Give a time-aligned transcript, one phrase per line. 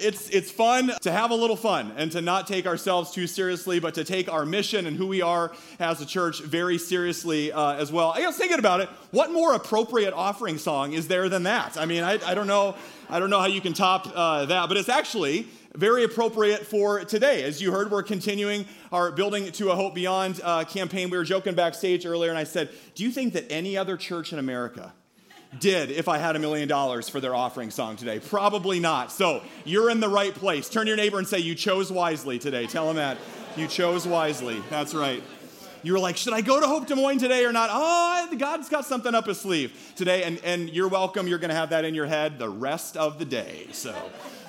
[0.00, 3.80] It's, it's fun to have a little fun and to not take ourselves too seriously,
[3.80, 7.74] but to take our mission and who we are as a church very seriously uh,
[7.74, 8.12] as well.
[8.14, 8.88] I was thinking about it.
[9.10, 11.76] What more appropriate offering song is there than that?
[11.76, 12.76] I mean, I, I don't know.
[13.10, 17.04] I don't know how you can top uh, that, but it's actually very appropriate for
[17.04, 17.42] today.
[17.44, 21.08] As you heard, we're continuing our Building to a Hope Beyond uh, campaign.
[21.08, 24.32] We were joking backstage earlier, and I said, Do you think that any other church
[24.32, 24.92] in America
[25.58, 28.20] did if I had a million dollars for their offering song today?
[28.20, 29.10] Probably not.
[29.10, 30.68] So you're in the right place.
[30.68, 32.66] Turn your neighbor and say, You chose wisely today.
[32.66, 33.18] Tell them that.
[33.56, 34.62] You chose wisely.
[34.70, 35.22] That's right.
[35.82, 37.70] You were like, Should I go to Hope Des Moines today or not?
[37.72, 40.24] Oh, God's got something up his sleeve today.
[40.24, 41.26] And, and you're welcome.
[41.26, 43.68] You're going to have that in your head the rest of the day.
[43.72, 43.94] So.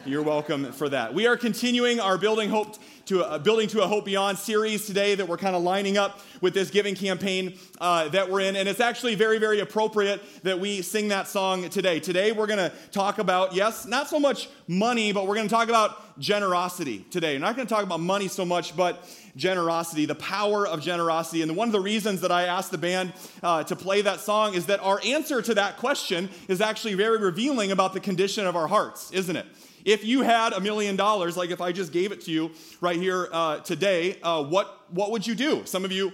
[0.05, 1.13] You're welcome for that.
[1.13, 2.77] We are continuing our building hope
[3.07, 6.21] to a, building to a hope beyond series today that we're kind of lining up
[6.39, 10.57] with this giving campaign uh, that we're in, and it's actually very, very appropriate that
[10.57, 11.99] we sing that song today.
[11.99, 15.53] Today we're going to talk about yes, not so much money, but we're going to
[15.53, 17.35] talk about generosity today.
[17.35, 19.05] We're not going to talk about money so much, but
[19.35, 21.41] generosity, the power of generosity.
[21.41, 23.11] And one of the reasons that I asked the band
[23.43, 27.17] uh, to play that song is that our answer to that question is actually very
[27.17, 29.45] revealing about the condition of our hearts, isn't it?
[29.85, 32.97] If you had a million dollars, like if I just gave it to you right
[32.97, 35.65] here uh, today, uh, what, what would you do?
[35.65, 36.13] Some of you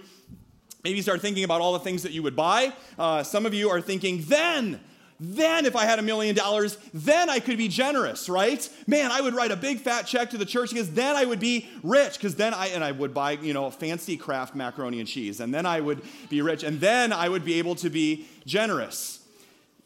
[0.84, 2.72] maybe start thinking about all the things that you would buy.
[2.96, 4.78] Uh, some of you are thinking, then,
[5.18, 8.68] then if I had a million dollars, then I could be generous, right?
[8.86, 11.40] Man, I would write a big fat check to the church because then I would
[11.40, 15.08] be rich because then I and I would buy, you know, fancy craft macaroni and
[15.08, 18.26] cheese and then I would be rich and then I would be able to be
[18.44, 19.25] generous.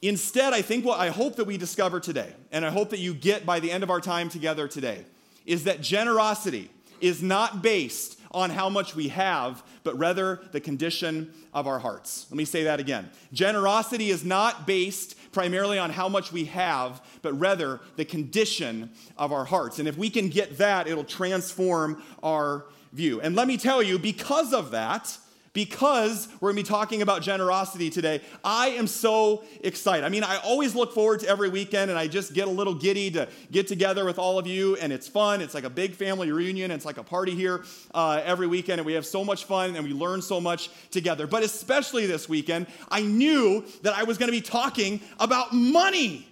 [0.03, 3.13] Instead, I think what I hope that we discover today, and I hope that you
[3.13, 5.05] get by the end of our time together today,
[5.45, 6.71] is that generosity
[7.01, 12.27] is not based on how much we have, but rather the condition of our hearts.
[12.31, 13.11] Let me say that again.
[13.33, 19.33] Generosity is not based primarily on how much we have, but rather the condition of
[19.33, 19.79] our hearts.
[19.79, 23.21] And if we can get that, it'll transform our view.
[23.21, 25.17] And let me tell you, because of that,
[25.53, 30.05] because we're going to be talking about generosity today, I am so excited.
[30.05, 32.75] I mean, I always look forward to every weekend and I just get a little
[32.75, 35.41] giddy to get together with all of you, and it's fun.
[35.41, 36.71] It's like a big family reunion.
[36.71, 39.85] It's like a party here uh, every weekend, and we have so much fun and
[39.85, 41.27] we learn so much together.
[41.27, 46.27] But especially this weekend, I knew that I was going to be talking about money.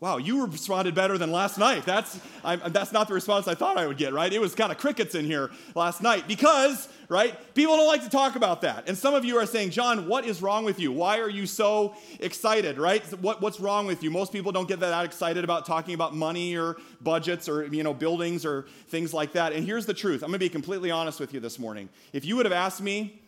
[0.00, 1.84] Wow, you responded better than last night.
[1.84, 4.32] That's, I, that's not the response I thought I would get, right?
[4.32, 8.08] It was kind of crickets in here last night because, right, people don't like to
[8.08, 8.88] talk about that.
[8.88, 10.92] And some of you are saying, John, what is wrong with you?
[10.92, 13.04] Why are you so excited, right?
[13.20, 14.10] What, what's wrong with you?
[14.12, 17.92] Most people don't get that excited about talking about money or budgets or, you know,
[17.92, 19.52] buildings or things like that.
[19.52, 21.88] And here's the truth I'm going to be completely honest with you this morning.
[22.12, 23.20] If you would have asked me,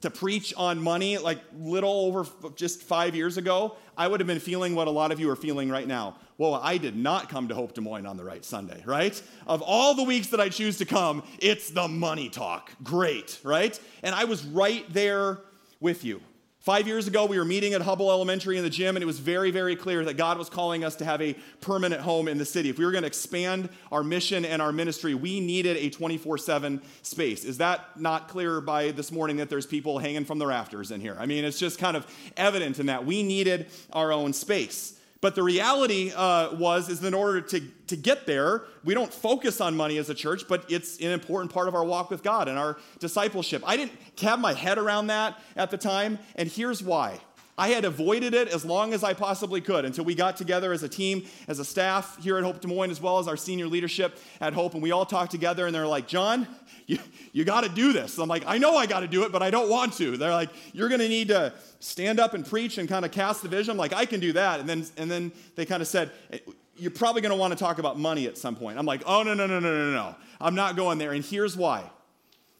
[0.00, 4.40] to preach on money like little over just five years ago, I would have been
[4.40, 6.16] feeling what a lot of you are feeling right now.
[6.36, 9.20] Well, I did not come to Hope Des Moines on the right Sunday, right?
[9.48, 12.70] Of all the weeks that I choose to come, it's the money talk.
[12.84, 13.78] Great, right?
[14.04, 15.40] And I was right there
[15.80, 16.20] with you.
[16.60, 19.20] Five years ago, we were meeting at Hubbell Elementary in the gym, and it was
[19.20, 22.44] very, very clear that God was calling us to have a permanent home in the
[22.44, 22.68] city.
[22.68, 26.36] If we were going to expand our mission and our ministry, we needed a 24
[26.36, 27.44] 7 space.
[27.44, 31.00] Is that not clear by this morning that there's people hanging from the rafters in
[31.00, 31.16] here?
[31.18, 34.97] I mean, it's just kind of evident in that we needed our own space.
[35.20, 39.12] But the reality uh, was is that in order to, to get there, we don't
[39.12, 42.22] focus on money as a church, but it's an important part of our walk with
[42.22, 43.62] God and our discipleship.
[43.66, 47.20] I didn't have my head around that at the time, and here's why.
[47.58, 50.84] I had avoided it as long as I possibly could until we got together as
[50.84, 53.66] a team, as a staff here at Hope Des Moines, as well as our senior
[53.66, 56.46] leadership at Hope, and we all talked together, and they're like, John,
[56.86, 56.98] you,
[57.32, 58.16] you got to do this.
[58.18, 60.16] I'm like, I know I got to do it, but I don't want to.
[60.16, 63.42] They're like, you're going to need to stand up and preach and kind of cast
[63.42, 63.72] the vision.
[63.72, 64.60] I'm like, I can do that.
[64.60, 66.38] And then, and then they kind of said, eh,
[66.76, 68.78] you're probably going to want to talk about money at some point.
[68.78, 70.14] I'm like, oh, no, no, no, no, no, no.
[70.40, 71.10] I'm not going there.
[71.10, 71.90] And here's why.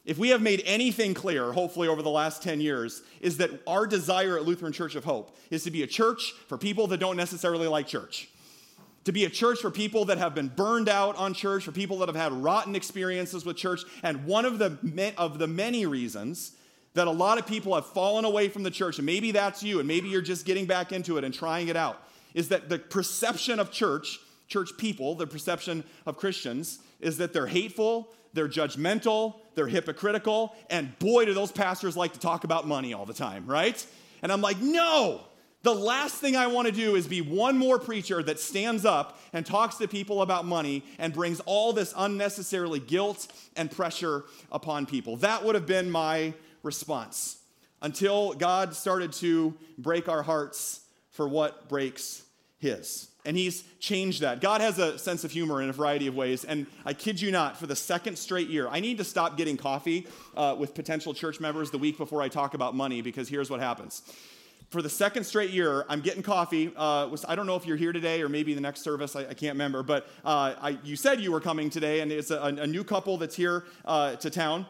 [0.04, 3.86] If we have made anything clear, hopefully over the last 10 years, is that our
[3.86, 7.16] desire at Lutheran Church of Hope is to be a church for people that don't
[7.16, 8.28] necessarily like church
[9.09, 11.97] to be a church for people that have been burned out on church, for people
[11.98, 13.80] that have had rotten experiences with church.
[14.03, 16.53] And one of the, of the many reasons
[16.92, 19.78] that a lot of people have fallen away from the church, and maybe that's you,
[19.78, 22.03] and maybe you're just getting back into it and trying it out,
[22.34, 27.47] is that the perception of church, church people, the perception of Christians, is that they're
[27.47, 32.95] hateful, they're judgmental, they're hypocritical, and boy, do those pastors like to talk about money
[32.95, 33.84] all the time, right?
[34.22, 35.22] And I'm like, no,
[35.63, 39.19] the last thing I want to do is be one more preacher that stands up
[39.33, 43.27] and talks to people about money and brings all this unnecessarily guilt
[43.57, 45.16] and pressure upon people.
[45.16, 47.39] That would have been my response
[47.83, 50.80] until God started to break our hearts
[51.10, 52.22] for what breaks
[52.59, 53.09] His.
[53.28, 54.41] And He's changed that.
[54.41, 57.30] God has a sense of humor in a variety of ways, and I kid you
[57.30, 61.15] not, for the second straight year, I need to stop getting coffee uh, with potential
[61.15, 64.03] church members the week before I talk about money because here's what happens
[64.71, 66.72] for the second straight year, I'm getting coffee.
[66.77, 69.16] Uh, I don't know if you're here today or maybe the next service.
[69.16, 69.83] I, I can't remember.
[69.83, 73.16] But uh, I, you said you were coming today, and it's a, a new couple
[73.16, 74.66] that's here uh, to town.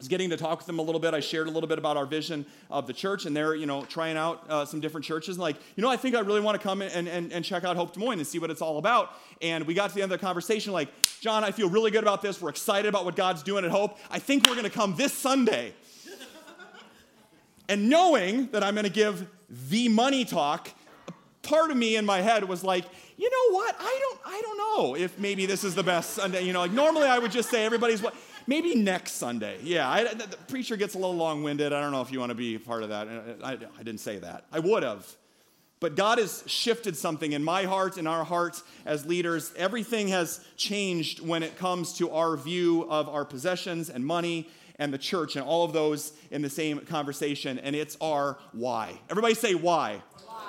[0.00, 1.12] Was getting to talk with them a little bit.
[1.12, 3.84] I shared a little bit about our vision of the church, and they're, you know,
[3.84, 5.36] trying out uh, some different churches.
[5.36, 7.64] And like, you know, I think I really want to come and, and, and check
[7.64, 9.10] out Hope Des Moines and see what it's all about.
[9.42, 10.88] And we got to the end of the conversation, like,
[11.20, 12.40] John, I feel really good about this.
[12.40, 13.98] We're excited about what God's doing at Hope.
[14.10, 15.74] I think we're going to come this Sunday.
[17.68, 19.28] And knowing that I'm going to give
[19.68, 20.70] the money talk,
[21.42, 22.86] part of me in my head was like,
[23.18, 23.76] you know what?
[23.78, 26.40] I don't, I don't know if maybe this is the best Sunday.
[26.40, 28.14] You know, like normally I would just say everybody's what.
[28.50, 29.58] Maybe next Sunday.
[29.62, 31.72] Yeah, I, the, the preacher gets a little long-winded.
[31.72, 33.06] I don't know if you want to be part of that.
[33.44, 34.44] I, I, I didn't say that.
[34.50, 35.06] I would have.
[35.78, 39.52] But God has shifted something in my heart, in our hearts as leaders.
[39.56, 44.48] Everything has changed when it comes to our view of our possessions and money
[44.80, 48.98] and the church and all of those in the same conversation, and it's our why.
[49.10, 50.02] Everybody say why.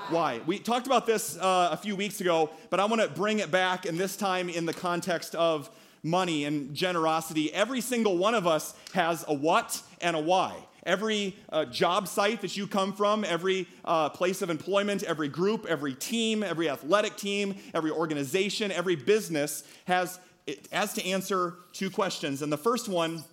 [0.09, 0.42] Why?
[0.48, 3.51] We talked about this uh, a few weeks ago, but I want to bring it
[3.51, 5.69] back, and this time in the context of
[6.03, 7.53] money and generosity.
[7.53, 10.56] Every single one of us has a what and a why.
[10.83, 15.68] Every uh, job site that you come from, every uh, place of employment, every group,
[15.68, 21.92] every team, every athletic team, every organization, every business has, it has to answer two
[21.92, 22.42] questions.
[22.42, 23.24] And the first one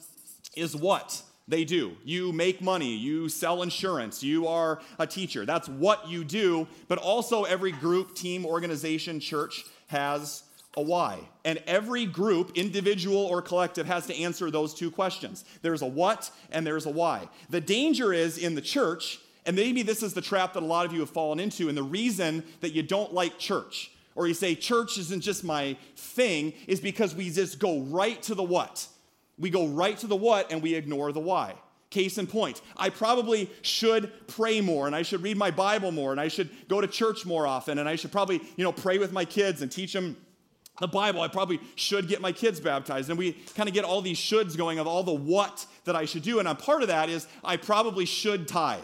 [0.55, 1.97] is what they do.
[2.05, 5.47] You make money, you sell insurance, you are a teacher.
[5.47, 6.69] That's what you do.
[6.87, 10.43] But also, every group, team, organization, church has
[10.79, 11.19] a why.
[11.45, 15.45] And every group, individual or collective, has to answer those two questions.
[15.61, 17.29] There's a what and there's a why.
[17.51, 20.87] The danger is in the church, and maybe this is the trap that a lot
[20.87, 24.35] of you have fallen into, and the reason that you don't like church, or you
[24.35, 28.87] say church isn't just my thing, is because we just go right to the what.
[29.37, 31.55] We go right to the what and we ignore the why.
[31.91, 36.13] Case in point, I probably should pray more and I should read my Bible more
[36.13, 38.99] and I should go to church more often and I should probably, you know, pray
[38.99, 40.17] with my kids and teach them
[40.81, 41.21] the Bible.
[41.21, 43.11] I probably should get my kids baptized.
[43.11, 46.05] And we kind of get all these shoulds going of all the what that I
[46.05, 46.39] should do.
[46.39, 48.81] And a part of that is I probably should tithe.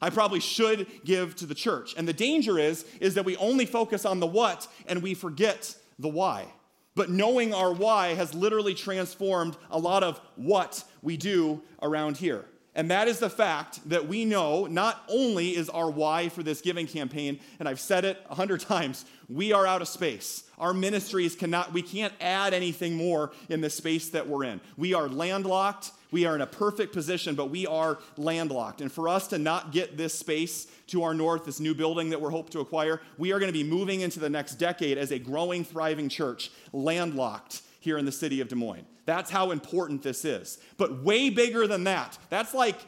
[0.00, 1.94] I probably should give to the church.
[1.96, 5.74] And the danger is is that we only focus on the what and we forget
[5.98, 6.46] the why.
[6.94, 12.44] But knowing our why has literally transformed a lot of what we do around here.
[12.76, 16.60] And that is the fact that we know not only is our why for this
[16.60, 20.44] giving campaign, and I've said it a hundred times, we are out of space.
[20.58, 24.60] Our ministries cannot, we can't add anything more in the space that we're in.
[24.76, 25.92] We are landlocked.
[26.10, 28.80] We are in a perfect position, but we are landlocked.
[28.80, 32.20] And for us to not get this space to our north, this new building that
[32.20, 35.10] we're hoping to acquire, we are going to be moving into the next decade as
[35.10, 38.86] a growing, thriving church, landlocked here in the city of Des Moines.
[39.06, 40.58] That's how important this is.
[40.76, 42.78] But way bigger than that, that's like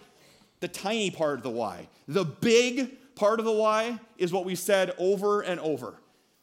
[0.61, 1.89] the tiny part of the why.
[2.09, 5.97] The big part of the why is what we've said over and over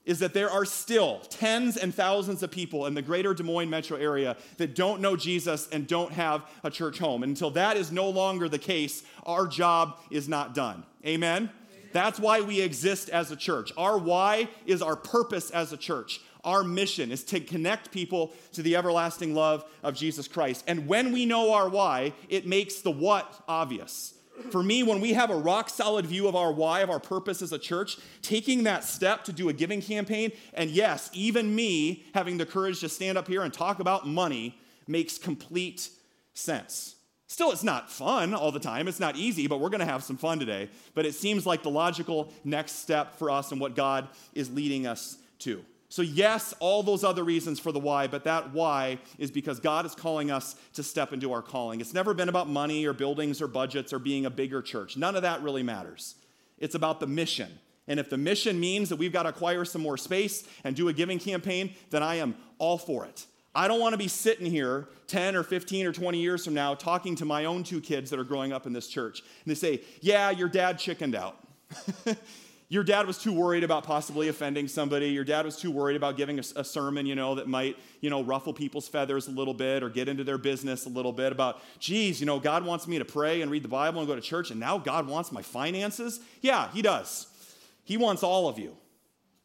[0.05, 3.69] is that there are still tens and thousands of people in the greater Des Moines
[3.69, 7.23] metro area that don't know Jesus and don't have a church home.
[7.23, 10.83] And until that is no longer the case, our job is not done.
[11.05, 11.49] Amen?
[11.93, 13.71] That's why we exist as a church.
[13.77, 16.19] Our why is our purpose as a church.
[16.43, 20.65] Our mission is to connect people to the everlasting love of Jesus Christ.
[20.67, 24.12] And when we know our why, it makes the what obvious.
[24.49, 27.41] For me, when we have a rock solid view of our why, of our purpose
[27.41, 32.05] as a church, taking that step to do a giving campaign, and yes, even me
[32.13, 35.89] having the courage to stand up here and talk about money makes complete
[36.33, 36.95] sense.
[37.27, 38.87] Still, it's not fun all the time.
[38.87, 40.69] It's not easy, but we're going to have some fun today.
[40.93, 44.85] But it seems like the logical next step for us and what God is leading
[44.85, 45.65] us to.
[45.93, 49.85] So, yes, all those other reasons for the why, but that why is because God
[49.85, 51.81] is calling us to step into our calling.
[51.81, 54.97] It's never been about money or buildings or budgets or being a bigger church.
[54.97, 56.15] None of that really matters.
[56.57, 57.59] It's about the mission.
[57.87, 60.87] And if the mission means that we've got to acquire some more space and do
[60.87, 63.27] a giving campaign, then I am all for it.
[63.53, 66.73] I don't want to be sitting here 10 or 15 or 20 years from now
[66.73, 69.21] talking to my own two kids that are growing up in this church.
[69.45, 71.37] And they say, Yeah, your dad chickened out.
[72.73, 75.09] your dad was too worried about possibly offending somebody.
[75.09, 78.09] Your dad was too worried about giving a, a, sermon, you know, that might, you
[78.09, 81.31] know, ruffle people's feathers a little bit or get into their business a little bit
[81.31, 84.15] about, geez, you know, God wants me to pray and read the Bible and go
[84.15, 86.19] to church, and now God wants my finances?
[86.41, 87.27] Yeah, He does.
[87.83, 88.75] He wants all of you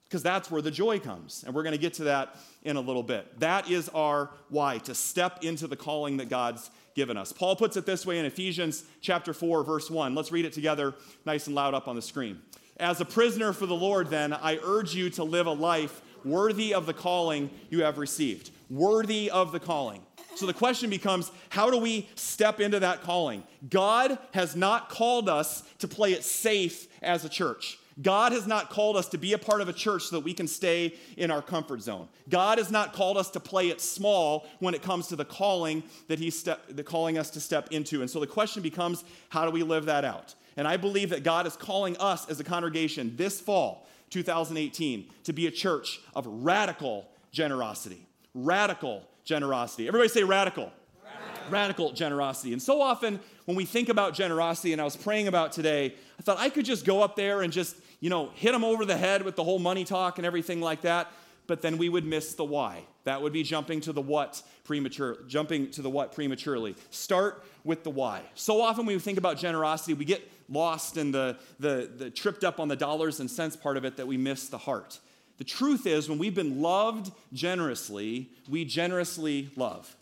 [0.04, 1.44] because that's where the joy comes.
[1.44, 3.40] And we're going to get to that in a little bit.
[3.40, 7.32] That is our why, to step into the calling that God's given us.
[7.32, 10.14] Paul puts it this way in Ephesians chapter 4, verse 1.
[10.14, 10.94] Let's read it together,
[11.26, 12.40] nice and loud up on the screen.
[12.78, 16.74] As a prisoner for the Lord, then, I urge you to live a life worthy
[16.74, 18.50] of the calling you have received.
[18.70, 20.02] Worthy of the calling.
[20.36, 23.42] So the question becomes how do we step into that calling?
[23.68, 27.78] God has not called us to play it safe as a church.
[28.00, 30.32] God has not called us to be a part of a church so that we
[30.32, 32.08] can stay in our comfort zone.
[32.28, 35.82] God has not called us to play it small when it comes to the calling
[36.06, 38.00] that He's the calling us to step into.
[38.00, 40.36] And so the question becomes, how do we live that out?
[40.58, 45.32] And I believe that God is calling us as a congregation this fall, 2018, to
[45.32, 48.06] be a church of radical generosity.
[48.34, 49.88] Radical generosity.
[49.88, 50.70] Everybody say radical.
[51.02, 52.52] Radical, radical generosity.
[52.52, 56.22] And so often when we think about generosity, and I was praying about today, I
[56.22, 58.96] thought I could just go up there and just you know, hit them over the
[58.96, 61.10] head with the whole money talk and everything like that,
[61.46, 62.84] but then we would miss the why.
[63.04, 66.76] That would be jumping to the what premature, jumping to the what prematurely.
[66.90, 68.22] Start with the why.
[68.34, 72.44] So often when we think about generosity, we get lost in the, the, the tripped
[72.44, 74.98] up on the dollars and cents part of it that we miss the heart.
[75.38, 79.94] The truth is, when we've been loved generously, we generously love.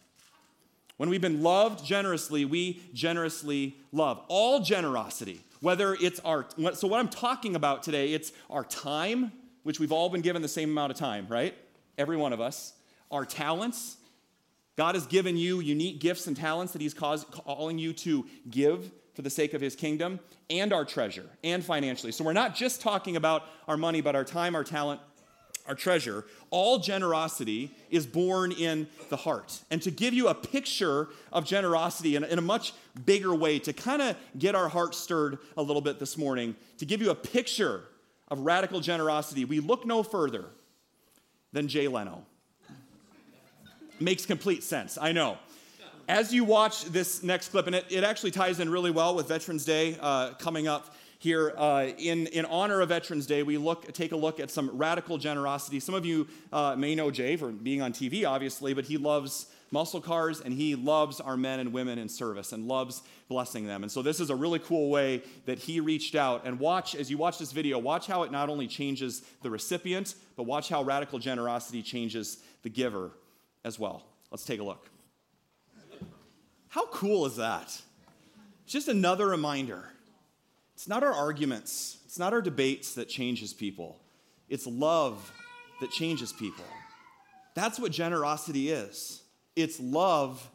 [0.97, 4.23] When we've been loved generously, we generously love.
[4.29, 9.81] All generosity whether it's our, so what I'm talking about today, it's our time, which
[9.81, 11.55] we've all been given the same amount of time, right?
[11.99, 12.73] Every one of us.
[13.11, 13.97] Our talents.
[14.77, 19.23] God has given you unique gifts and talents that He's calling you to give for
[19.23, 20.21] the sake of His kingdom,
[20.51, 22.13] and our treasure, and financially.
[22.13, 25.01] So we're not just talking about our money, but our time, our talent,
[25.67, 29.59] our treasure, all generosity is born in the heart.
[29.71, 32.75] And to give you a picture of generosity in, in a much
[33.07, 36.85] bigger way, to kind of get our hearts stirred a little bit this morning, to
[36.85, 37.85] give you a picture
[38.29, 40.45] of radical generosity, we look no further
[41.53, 42.25] than Jay Leno.
[43.99, 45.39] Makes complete sense, I know.
[46.09, 49.27] As you watch this next clip, and it, it actually ties in really well with
[49.27, 53.93] Veterans Day uh, coming up here uh, in, in honor of Veterans Day, we look,
[53.93, 55.81] take a look at some radical generosity.
[55.81, 59.47] Some of you uh, may know Jay for being on TV, obviously, but he loves
[59.73, 63.83] muscle cars and he loves our men and women in service and loves blessing them.
[63.83, 66.47] And so this is a really cool way that he reached out.
[66.47, 70.15] And watch, as you watch this video, watch how it not only changes the recipient,
[70.37, 73.11] but watch how radical generosity changes the giver
[73.65, 74.05] as well.
[74.31, 74.89] Let's take a look.
[76.77, 77.69] How cool is that?
[78.65, 79.83] It's just another reminder
[80.75, 83.99] it's not our arguments, it's not our debates that changes people.
[84.51, 85.33] It's love
[85.81, 86.67] that changes people.
[87.55, 89.23] That's what generosity is.
[89.57, 90.47] It's love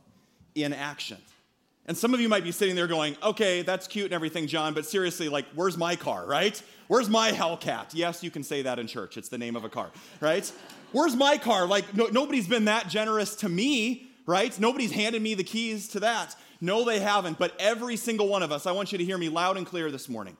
[0.53, 1.17] in action.
[1.87, 4.75] And some of you might be sitting there going, okay, that's cute and everything, John,
[4.75, 6.61] but seriously, like, where's my car, right?
[6.87, 7.93] Where's my Hellcat?
[7.93, 9.17] Yes, you can say that in church.
[9.17, 10.49] It's the name of a car, right?
[10.91, 11.65] Where's my car?
[11.65, 14.57] Like, no, nobody's been that generous to me, right?
[14.59, 16.35] Nobody's handed me the keys to that.
[16.59, 17.39] No, they haven't.
[17.39, 19.91] But every single one of us, I want you to hear me loud and clear
[19.91, 20.37] this morning.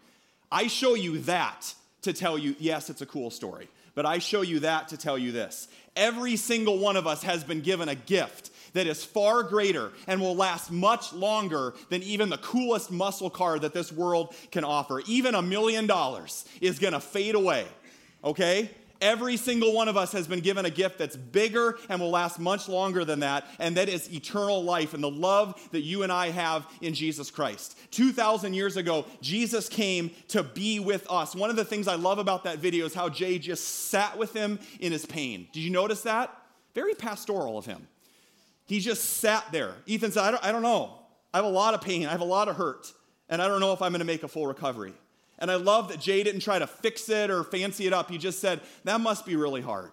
[0.52, 1.74] I show you that
[2.04, 3.70] to tell you, yes, it's a cool story.
[3.94, 5.68] But I show you that to tell you this.
[5.96, 10.22] Every single one of us has been given a gift that is far greater and
[10.22, 15.02] will last much longer than even the coolest muscle car that this world can offer.
[15.08, 17.66] Even a million dollars is gonna fade away,
[18.24, 18.72] okay?
[19.02, 22.40] Every single one of us has been given a gift that's bigger and will last
[22.40, 26.12] much longer than that, and that is eternal life and the love that you and
[26.12, 27.78] I have in Jesus Christ.
[27.92, 31.36] 2,000 years ago, Jesus came to be with us.
[31.36, 34.34] One of the things I love about that video is how Jay just sat with
[34.34, 35.48] him in his pain.
[35.52, 36.36] Did you notice that?
[36.76, 37.88] Very pastoral of him.
[38.66, 39.74] He just sat there.
[39.88, 41.00] Ethan said, I don't, I don't know.
[41.34, 42.92] I have a lot of pain, I have a lot of hurt,
[43.30, 44.94] and I don't know if I'm going to make a full recovery.
[45.42, 48.10] And I love that Jay didn't try to fix it or fancy it up.
[48.10, 49.92] He just said, that must be really hard.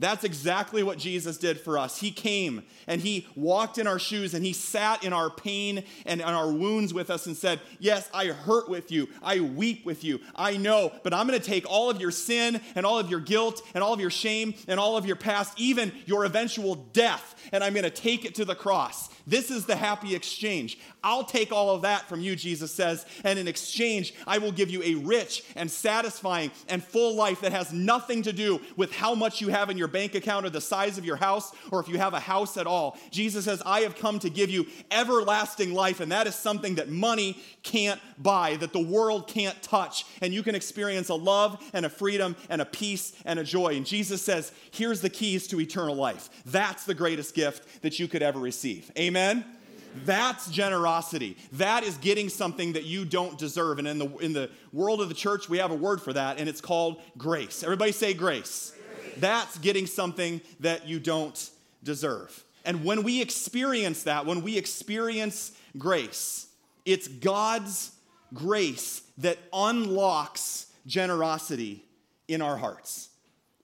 [0.00, 1.98] That's exactly what Jesus did for us.
[1.98, 6.20] He came and he walked in our shoes and he sat in our pain and
[6.20, 9.08] in our wounds with us and said, Yes, I hurt with you.
[9.20, 10.20] I weep with you.
[10.36, 13.18] I know, but I'm going to take all of your sin and all of your
[13.18, 17.34] guilt and all of your shame and all of your past, even your eventual death,
[17.50, 19.10] and I'm going to take it to the cross.
[19.26, 20.78] This is the happy exchange.
[21.02, 24.70] I'll take all of that from you, Jesus says, and in exchange, I will give
[24.70, 29.14] you a rich and satisfying and full life that has nothing to do with how
[29.14, 31.88] much you have in your bank account or the size of your house or if
[31.88, 32.98] you have a house at all.
[33.10, 36.88] Jesus says, I have come to give you everlasting life, and that is something that
[36.88, 41.84] money can't buy, that the world can't touch, and you can experience a love and
[41.84, 43.76] a freedom and a peace and a joy.
[43.76, 46.30] And Jesus says, Here's the keys to eternal life.
[46.46, 48.90] That's the greatest gift that you could ever receive.
[48.98, 49.18] Amen.
[49.18, 49.44] Amen?
[50.04, 51.36] That's generosity.
[51.52, 53.78] That is getting something that you don't deserve.
[53.78, 56.38] And in the, in the world of the church, we have a word for that,
[56.38, 57.62] and it's called grace.
[57.62, 58.74] Everybody say grace.
[59.20, 61.50] That's getting something that you don't
[61.82, 62.44] deserve.
[62.64, 66.46] And when we experience that, when we experience grace,
[66.84, 67.92] it's God's
[68.34, 71.84] grace that unlocks generosity
[72.26, 73.08] in our hearts.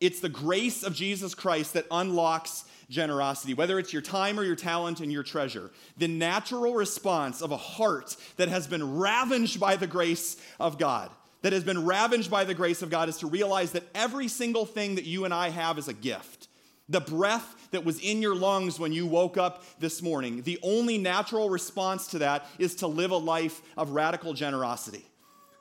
[0.00, 4.56] It's the grace of Jesus Christ that unlocks generosity, whether it's your time or your
[4.56, 5.70] talent and your treasure.
[5.96, 11.11] The natural response of a heart that has been ravaged by the grace of God,
[11.44, 14.64] that has been ravaged by the grace of God, is to realize that every single
[14.64, 16.48] thing that you and I have is a gift.
[16.88, 20.96] The breath that was in your lungs when you woke up this morning, the only
[20.96, 25.04] natural response to that is to live a life of radical generosity.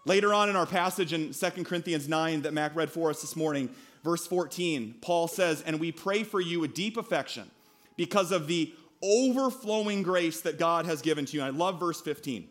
[0.06, 3.36] Later on in our passage in 2 Corinthians 9 that Mac read for us this
[3.36, 3.70] morning,
[4.06, 7.52] verse 14, Paul says, And we pray for you with deep affection
[7.98, 11.44] because of the overflowing grace that God has given to you.
[11.44, 12.48] And I love verse 15.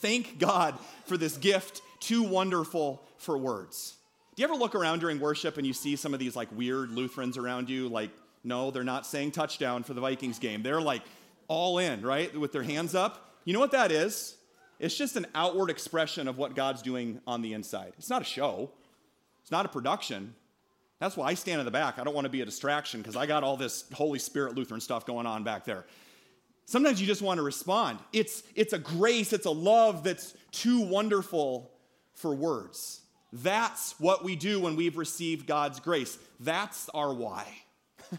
[0.00, 3.96] Thank God for this gift too wonderful for words.
[4.34, 6.90] Do you ever look around during worship and you see some of these like weird
[6.90, 7.86] Lutherans around you?
[7.88, 8.10] Like,
[8.42, 10.62] no, they're not saying touchdown for the Vikings game.
[10.62, 11.02] They're like
[11.48, 12.34] all in, right?
[12.34, 13.34] With their hands up.
[13.44, 14.36] You know what that is?
[14.78, 17.92] It's just an outward expression of what God's doing on the inside.
[17.98, 18.70] It's not a show,
[19.42, 20.34] it's not a production.
[21.00, 21.98] That's why I stand in the back.
[21.98, 24.80] I don't want to be a distraction because I got all this Holy Spirit Lutheran
[24.80, 25.84] stuff going on back there.
[26.64, 27.98] Sometimes you just want to respond.
[28.12, 31.70] It's, it's a grace, it's a love that's too wonderful
[32.18, 33.00] for words.
[33.32, 36.18] That's what we do when we've received God's grace.
[36.40, 37.46] That's our why.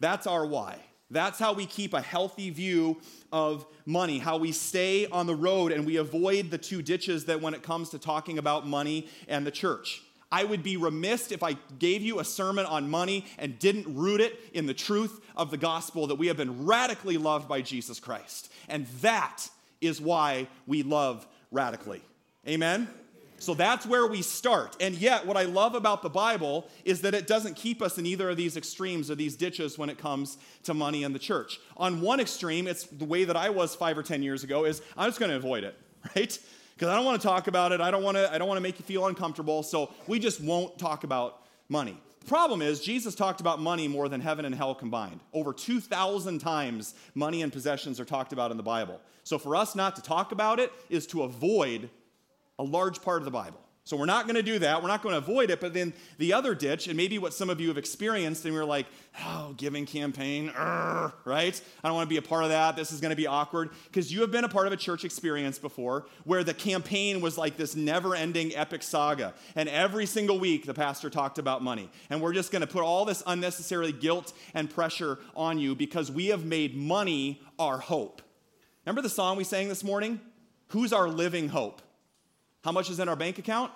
[0.00, 0.78] That's our why.
[1.10, 3.00] That's how we keep a healthy view
[3.32, 7.40] of money, how we stay on the road and we avoid the two ditches that
[7.40, 10.02] when it comes to talking about money and the church.
[10.32, 14.20] I would be remiss if I gave you a sermon on money and didn't root
[14.20, 18.00] it in the truth of the gospel that we have been radically loved by Jesus
[18.00, 18.52] Christ.
[18.68, 19.48] And that
[19.80, 22.02] is why we love radically.
[22.48, 22.88] Amen?
[23.38, 24.76] So that's where we start.
[24.80, 28.06] And yet, what I love about the Bible is that it doesn't keep us in
[28.06, 31.60] either of these extremes or these ditches when it comes to money and the church.
[31.76, 34.80] On one extreme, it's the way that I was five or 10 years ago, is
[34.96, 35.78] I'm just going to avoid it,
[36.16, 36.38] right?
[36.74, 37.80] Because I don't want to talk about it.
[37.80, 39.62] I don't want to, I don't want to make you feel uncomfortable.
[39.62, 42.00] So we just won't talk about money.
[42.20, 45.20] The problem is, Jesus talked about money more than heaven and hell combined.
[45.32, 49.00] Over 2,000 times, money and possessions are talked about in the Bible.
[49.22, 51.88] So for us not to talk about it is to avoid
[52.58, 53.60] a large part of the Bible.
[53.86, 54.82] So we're not going to do that.
[54.82, 55.60] We're not going to avoid it.
[55.60, 58.64] But then the other ditch, and maybe what some of you have experienced, and we're
[58.64, 58.86] like,
[59.24, 61.62] oh, giving campaign, right?
[61.84, 62.74] I don't want to be a part of that.
[62.74, 63.70] This is going to be awkward.
[63.84, 67.38] Because you have been a part of a church experience before where the campaign was
[67.38, 69.34] like this never ending epic saga.
[69.54, 71.88] And every single week, the pastor talked about money.
[72.10, 76.10] And we're just going to put all this unnecessary guilt and pressure on you because
[76.10, 78.20] we have made money our hope.
[78.84, 80.20] Remember the song we sang this morning?
[80.70, 81.82] Who's our living hope?
[82.66, 83.70] How much is in our bank account?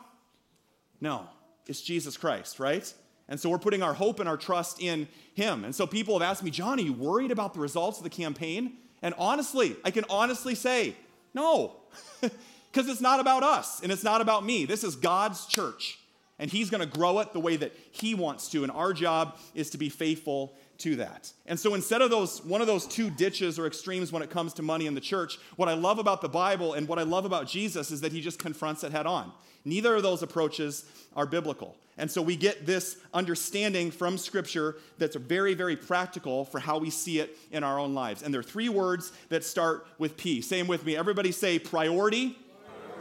[1.01, 1.29] No,
[1.69, 2.93] it's Jesus Christ, right?
[3.29, 5.65] And so we're putting our hope and our trust in Him.
[5.65, 8.11] And so people have asked me, John, are you worried about the results of the
[8.11, 8.79] campaign?
[9.01, 10.97] And honestly, I can honestly say,
[11.35, 11.77] no,
[12.21, 14.65] because it's not about us and it's not about me.
[14.65, 16.01] This is God's church,
[16.41, 18.65] and He's going to grow it the way that He wants to.
[18.65, 21.31] And our job is to be faithful to that.
[21.47, 24.55] And so instead of those one of those two ditches or extremes when it comes
[24.55, 27.25] to money in the church, what I love about the Bible and what I love
[27.25, 29.31] about Jesus is that he just confronts it head on.
[29.65, 31.77] Neither of those approaches are biblical.
[31.99, 36.89] And so we get this understanding from scripture that's very very practical for how we
[36.89, 38.23] see it in our own lives.
[38.23, 40.41] And there are three words that start with P.
[40.41, 40.97] Same with me.
[40.97, 42.39] Everybody say priority.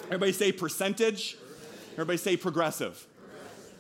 [0.06, 1.38] Everybody say percentage.
[1.94, 3.06] Everybody say progressive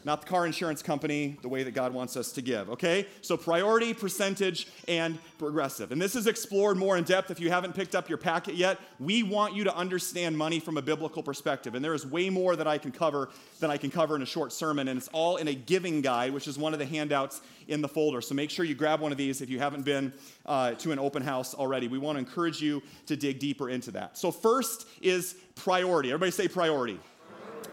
[0.05, 3.07] not the car insurance company, the way that God wants us to give, okay?
[3.21, 5.91] So priority, percentage, and progressive.
[5.91, 8.79] And this is explored more in depth if you haven't picked up your packet yet.
[8.99, 11.75] We want you to understand money from a biblical perspective.
[11.75, 14.25] And there is way more that I can cover than I can cover in a
[14.25, 14.87] short sermon.
[14.87, 17.87] And it's all in a giving guide, which is one of the handouts in the
[17.87, 18.21] folder.
[18.21, 20.11] So make sure you grab one of these if you haven't been
[20.45, 21.87] uh, to an open house already.
[21.87, 24.17] We want to encourage you to dig deeper into that.
[24.17, 26.09] So, first is priority.
[26.09, 26.99] Everybody say priority.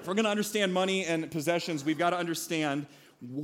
[0.07, 2.87] If we're going to understand money and possessions, we've got to understand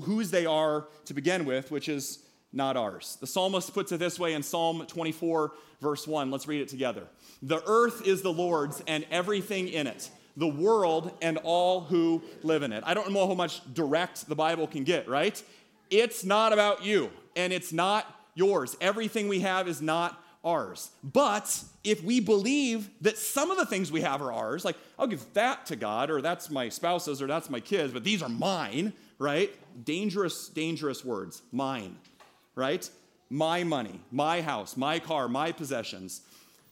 [0.05, 2.21] whose they are to begin with, which is
[2.53, 3.19] not ours.
[3.21, 6.31] The psalmist puts it this way in Psalm 24, verse 1.
[6.31, 7.09] Let's read it together.
[7.43, 12.63] The earth is the Lord's and everything in it, the world and all who live
[12.63, 12.85] in it.
[12.87, 15.43] I don't know how much direct the Bible can get, right?
[15.91, 18.77] It's not about you and it's not yours.
[18.81, 20.91] Everything we have is not ours.
[21.05, 25.07] But if we believe that some of the things we have are ours, like I'll
[25.07, 28.29] give that to God, or that's my spouse's, or that's my kids, but these are
[28.29, 29.51] mine, right?
[29.85, 31.43] Dangerous, dangerous words.
[31.53, 31.97] Mine,
[32.55, 32.89] right?
[33.31, 36.23] My money, my house, my car, my possessions.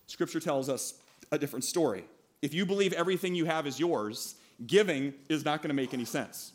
[0.07, 0.95] Scripture tells us
[1.33, 2.05] a different story.
[2.43, 4.35] If you believe everything you have is yours,
[4.67, 6.53] giving is not going to make any sense.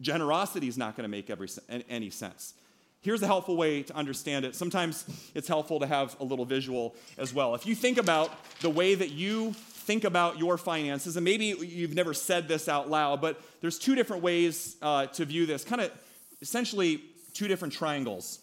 [0.00, 1.48] Generosity is not going to make every,
[1.88, 2.54] any sense.
[3.02, 4.54] Here's a helpful way to understand it.
[4.54, 7.54] Sometimes it's helpful to have a little visual as well.
[7.54, 11.94] If you think about the way that you think about your finances, and maybe you've
[11.94, 15.80] never said this out loud, but there's two different ways uh, to view this, kind
[15.80, 15.90] of
[16.42, 18.40] essentially two different triangles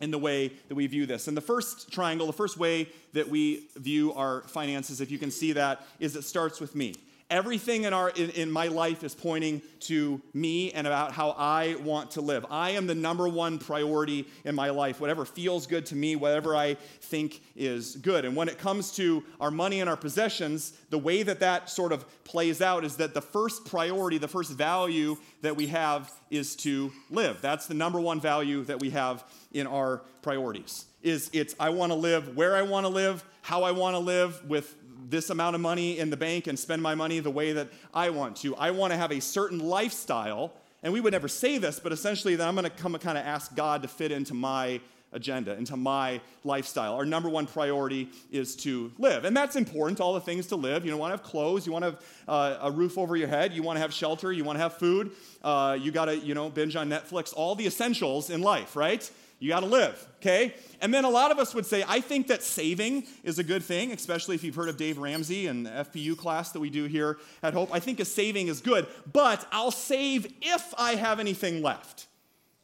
[0.00, 1.26] in the way that we view this.
[1.26, 5.32] And the first triangle, the first way that we view our finances, if you can
[5.32, 6.94] see that, is it starts with me.
[7.30, 11.76] Everything in, our, in, in, my life is pointing to me and about how I
[11.76, 12.44] want to live.
[12.50, 15.00] I am the number one priority in my life.
[15.00, 18.24] Whatever feels good to me, whatever I think is good.
[18.24, 21.92] And when it comes to our money and our possessions, the way that that sort
[21.92, 26.56] of plays out is that the first priority, the first value that we have is
[26.56, 27.40] to live.
[27.40, 30.86] That's the number one value that we have in our priorities.
[31.02, 34.00] Is it's I want to live where I want to live, how I want to
[34.00, 34.74] live with
[35.08, 38.10] this amount of money in the bank and spend my money the way that I
[38.10, 38.54] want to.
[38.56, 42.36] I want to have a certain lifestyle, and we would never say this, but essentially
[42.36, 44.80] that I'm going to come and kind of ask God to fit into my
[45.12, 46.94] agenda, into my lifestyle.
[46.94, 49.24] Our number one priority is to live.
[49.24, 50.86] And that's important, all the things to live.
[50.86, 53.52] You want to have clothes, you want to have uh, a roof over your head,
[53.52, 56.34] you want to have shelter, you want to have food, uh, you got to, you
[56.34, 59.10] know, binge on Netflix, all the essentials in life, right?
[59.40, 60.54] You got to live, okay?
[60.82, 63.62] And then a lot of us would say, I think that saving is a good
[63.62, 66.84] thing, especially if you've heard of Dave Ramsey and the FPU class that we do
[66.84, 67.70] here at Hope.
[67.72, 72.06] I think a saving is good, but I'll save if I have anything left.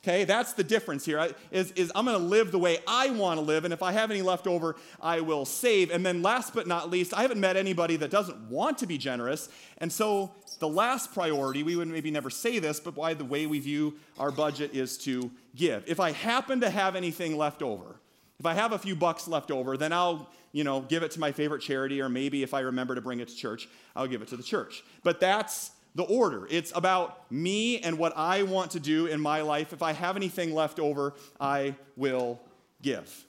[0.07, 1.35] Okay, that's the difference here here.
[1.51, 3.93] Is, is I'm going to live the way I want to live, and if I
[3.93, 5.91] have any left over, I will save.
[5.91, 8.99] And then, last but not least, I haven't met anybody that doesn't want to be
[8.99, 9.49] generous.
[9.79, 13.47] And so, the last priority, we would maybe never say this, but why the way
[13.47, 15.85] we view our budget is to give.
[15.87, 18.01] If I happen to have anything left over,
[18.39, 21.21] if I have a few bucks left over, then I'll you know, give it to
[21.21, 24.23] my favorite charity, or maybe if I remember to bring it to church, I'll give
[24.23, 24.83] it to the church.
[25.03, 26.47] But that's the order.
[26.51, 29.73] It's about me and what I want to do in my life.
[29.73, 32.39] If I have anything left over, I will
[32.83, 33.25] give.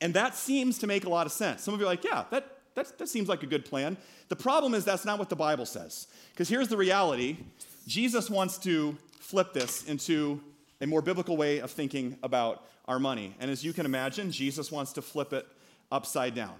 [0.00, 1.62] And that seems to make a lot of sense.
[1.62, 3.96] Some of you are like, yeah, that, that, that seems like a good plan.
[4.28, 6.06] The problem is that's not what the Bible says.
[6.32, 7.38] Because here's the reality
[7.86, 10.42] Jesus wants to flip this into
[10.82, 13.34] a more biblical way of thinking about our money.
[13.40, 15.46] And as you can imagine, Jesus wants to flip it
[15.90, 16.56] upside down.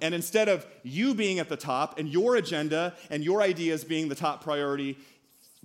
[0.00, 4.08] And instead of you being at the top and your agenda and your ideas being
[4.08, 4.98] the top priority,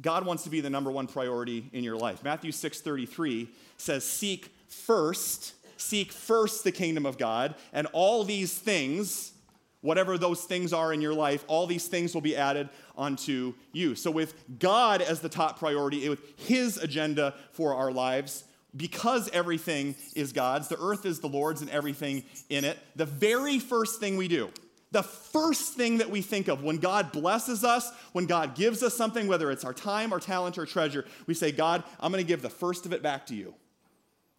[0.01, 2.23] God wants to be the number one priority in your life.
[2.23, 9.31] Matthew 6:33 says, "Seek first, seek first the kingdom of God, and all these things,
[9.81, 13.95] whatever those things are in your life, all these things will be added unto you."
[13.95, 18.43] So with God as the top priority, with his agenda for our lives,
[18.75, 23.59] because everything is God's, the earth is the Lord's and everything in it, the very
[23.59, 24.49] first thing we do,
[24.91, 28.93] the first thing that we think of when God blesses us, when God gives us
[28.93, 32.27] something, whether it's our time, our talent, or treasure, we say, God, I'm going to
[32.27, 33.53] give the first of it back to you.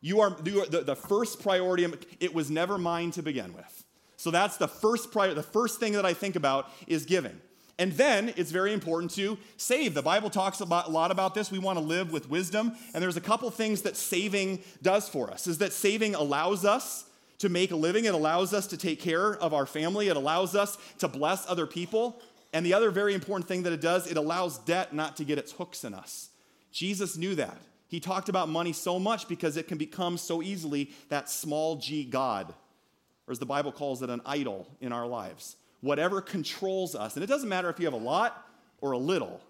[0.01, 1.87] You are, you are the, the first priority.
[2.20, 3.85] It was never mine to begin with.
[4.16, 7.40] So that's the first prior, the first thing that I think about is giving.
[7.79, 9.93] And then it's very important to save.
[9.93, 11.51] The Bible talks about, a lot about this.
[11.51, 12.73] We want to live with wisdom.
[12.95, 17.05] And there's a couple things that saving does for us is that saving allows us
[17.39, 20.57] to make a living, it allows us to take care of our family, it allows
[20.57, 22.19] us to bless other people.
[22.55, 25.37] And the other very important thing that it does, it allows debt not to get
[25.37, 26.31] its hooks in us.
[26.73, 27.59] Jesus knew that.
[27.89, 32.05] He talked about money so much because it can become so easily that small g
[32.05, 32.55] God,
[33.27, 37.23] or as the Bible calls it, an idol in our lives whatever controls us, and
[37.23, 38.47] it doesn't matter if you have a lot
[38.81, 39.41] or a little,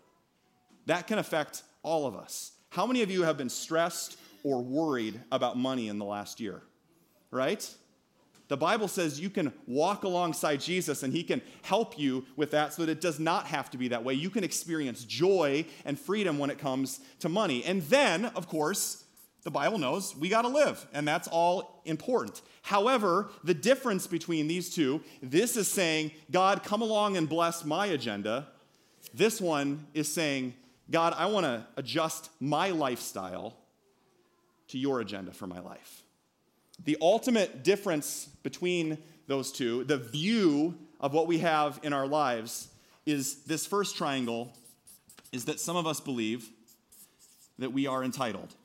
[0.86, 2.52] that can affect all of us.
[2.70, 6.62] How many of you have been stressed or worried about money in the last year?
[7.30, 7.68] Right?
[8.48, 12.72] The Bible says you can walk alongside Jesus and he can help you with that
[12.72, 14.14] so that it does not have to be that way.
[14.14, 17.64] You can experience joy and freedom when it comes to money.
[17.64, 19.04] And then, of course,
[19.46, 22.42] the Bible knows we got to live, and that's all important.
[22.62, 27.86] However, the difference between these two, this is saying, God, come along and bless my
[27.86, 28.48] agenda.
[29.14, 30.54] This one is saying,
[30.90, 33.56] God, I want to adjust my lifestyle
[34.66, 36.02] to your agenda for my life.
[36.84, 42.66] The ultimate difference between those two, the view of what we have in our lives,
[43.06, 44.52] is this first triangle
[45.30, 46.50] is that some of us believe
[47.60, 48.56] that we are entitled.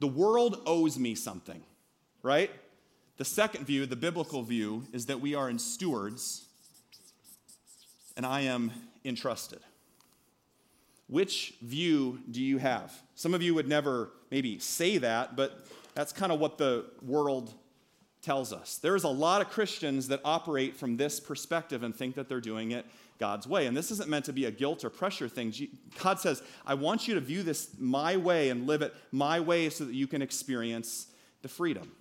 [0.00, 1.62] The world owes me something,
[2.22, 2.50] right?
[3.16, 6.46] The second view, the biblical view, is that we are in stewards
[8.16, 8.72] and I am
[9.04, 9.60] entrusted.
[11.08, 12.92] Which view do you have?
[13.14, 17.54] Some of you would never maybe say that, but that's kind of what the world
[18.22, 18.78] tells us.
[18.78, 22.72] There's a lot of Christians that operate from this perspective and think that they're doing
[22.72, 22.86] it
[23.18, 23.66] God's way.
[23.66, 25.52] And this isn't meant to be a guilt or pressure thing.
[26.02, 29.70] God says, I want you to view this my way and live it my way
[29.70, 31.06] so that you can experience
[31.42, 31.92] the freedom.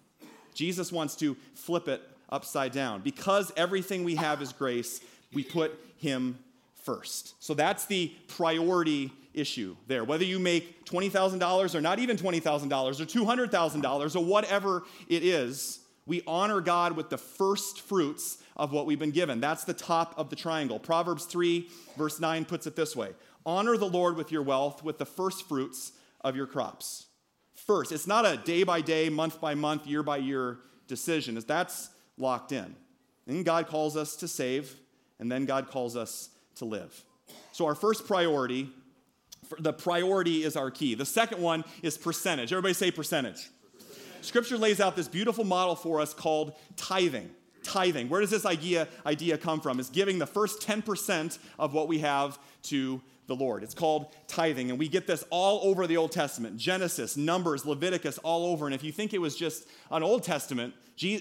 [0.54, 3.02] Jesus wants to flip it upside down.
[3.02, 5.02] Because everything we have is grace,
[5.34, 6.40] we put Him
[6.84, 7.36] first.
[7.44, 10.04] So that's the priority issue there.
[10.04, 16.22] Whether you make $20,000 or not even $20,000 or $200,000 or whatever it is, we
[16.28, 19.40] honor God with the first fruits of what we've been given.
[19.40, 20.80] That's the top of the triangle.
[20.80, 23.12] Proverbs 3, verse 9 puts it this way
[23.46, 27.08] Honor the Lord with your wealth, with the first fruits of your crops.
[27.56, 31.42] First, it's not a day by day, month by month, year by year decision.
[31.48, 32.76] That's locked in.
[33.26, 34.76] Then God calls us to save,
[35.20, 37.04] and then God calls us to live.
[37.54, 38.70] So, our first priority,
[39.60, 40.96] the priority is our key.
[40.96, 42.52] The second one is percentage.
[42.52, 43.50] Everybody say percentage.
[44.24, 47.30] Scripture lays out this beautiful model for us called tithing.
[47.64, 48.10] Tithing.
[48.10, 49.80] Where does this idea, idea come from?
[49.80, 53.64] Is giving the first 10% of what we have to the Lord.
[53.64, 58.18] It's called tithing, and we get this all over the Old Testament Genesis, Numbers, Leviticus,
[58.20, 58.66] all over.
[58.66, 60.74] And if you think it was just an Old Testament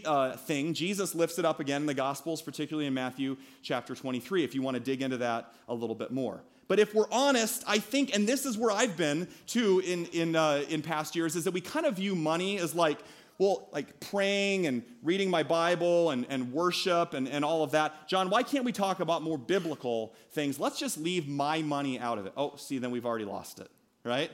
[0.05, 4.45] uh, thing, Jesus lifts it up again in the Gospels, particularly in Matthew chapter 23,
[4.45, 6.43] if you want to dig into that a little bit more.
[6.68, 10.37] But if we're honest, I think, and this is where I've been too in, in,
[10.37, 12.98] uh, in past years, is that we kind of view money as like,
[13.38, 18.09] well, like praying and reading my Bible and, and worship and, and all of that.
[18.09, 20.61] John, why can't we talk about more biblical things?
[20.61, 22.33] Let's just leave my money out of it.
[22.37, 23.68] Oh, see, then we've already lost it,
[24.05, 24.31] right?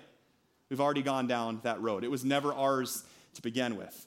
[0.69, 2.05] We've already gone down that road.
[2.05, 4.07] It was never ours to begin with.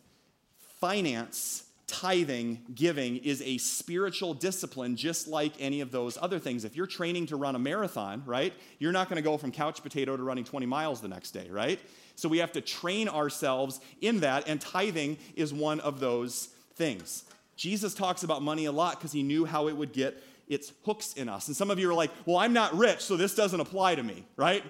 [0.79, 6.63] Finance tithing, giving is a spiritual discipline just like any of those other things.
[6.63, 9.84] If you're training to run a marathon, right, you're not going to go from couch
[9.84, 11.80] potato to running 20 miles the next day, right?
[12.15, 17.25] So we have to train ourselves in that, and tithing is one of those things.
[17.58, 21.13] Jesus talks about money a lot because he knew how it would get its hooks
[21.13, 21.47] in us.
[21.47, 24.04] And some of you are like, well, I'm not rich, so this doesn't apply to
[24.04, 24.63] me, right?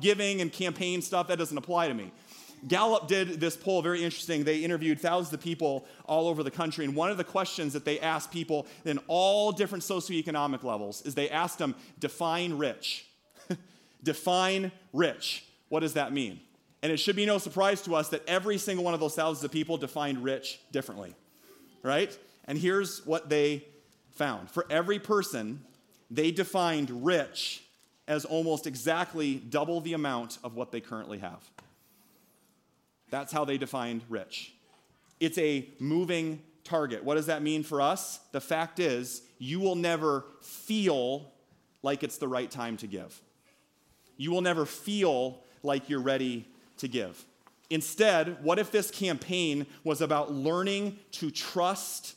[0.00, 2.12] Giving and campaign stuff, that doesn't apply to me.
[2.68, 4.44] Gallup did this poll, very interesting.
[4.44, 6.84] They interviewed thousands of people all over the country.
[6.84, 11.14] And one of the questions that they asked people in all different socioeconomic levels is
[11.14, 13.06] they asked them, define rich.
[14.02, 15.44] define rich.
[15.68, 16.40] What does that mean?
[16.82, 19.44] And it should be no surprise to us that every single one of those thousands
[19.44, 21.14] of people defined rich differently,
[21.82, 22.16] right?
[22.46, 23.64] And here's what they
[24.12, 25.64] found for every person,
[26.10, 27.62] they defined rich
[28.08, 31.48] as almost exactly double the amount of what they currently have.
[33.10, 34.54] That's how they defined rich.
[35.18, 37.04] It's a moving target.
[37.04, 38.20] What does that mean for us?
[38.32, 41.32] The fact is, you will never feel
[41.82, 43.20] like it's the right time to give.
[44.16, 46.46] You will never feel like you're ready
[46.78, 47.24] to give.
[47.70, 52.16] Instead, what if this campaign was about learning to trust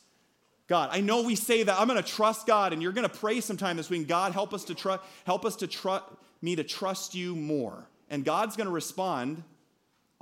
[0.68, 0.90] God?
[0.92, 3.40] I know we say that I'm going to trust God, and you're going to pray
[3.40, 4.08] sometime this week.
[4.08, 6.06] God, help us to trust, help us to trust
[6.42, 7.88] me to trust you more.
[8.10, 9.44] And God's going to respond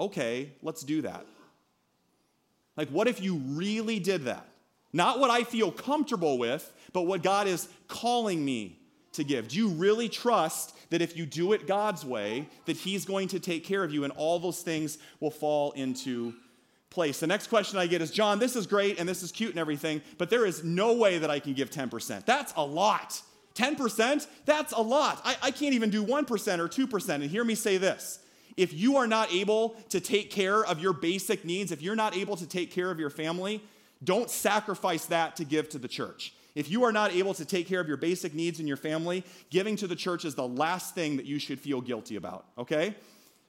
[0.01, 1.25] okay, let's do that.
[2.75, 4.45] Like, what if you really did that?
[4.93, 8.79] Not what I feel comfortable with, but what God is calling me
[9.13, 9.49] to give.
[9.49, 13.39] Do you really trust that if you do it God's way, that He's going to
[13.39, 16.33] take care of you and all those things will fall into
[16.89, 17.19] place?
[17.19, 19.59] The next question I get is John, this is great and this is cute and
[19.59, 22.25] everything, but there is no way that I can give 10%.
[22.25, 23.21] That's a lot.
[23.55, 24.27] 10%?
[24.45, 25.21] That's a lot.
[25.23, 27.09] I, I can't even do 1% or 2%.
[27.09, 28.20] And hear me say this
[28.57, 32.15] if you are not able to take care of your basic needs, if you're not
[32.15, 33.61] able to take care of your family,
[34.03, 36.33] don't sacrifice that to give to the church.
[36.53, 39.23] If you are not able to take care of your basic needs in your family,
[39.49, 42.95] giving to the church is the last thing that you should feel guilty about, okay?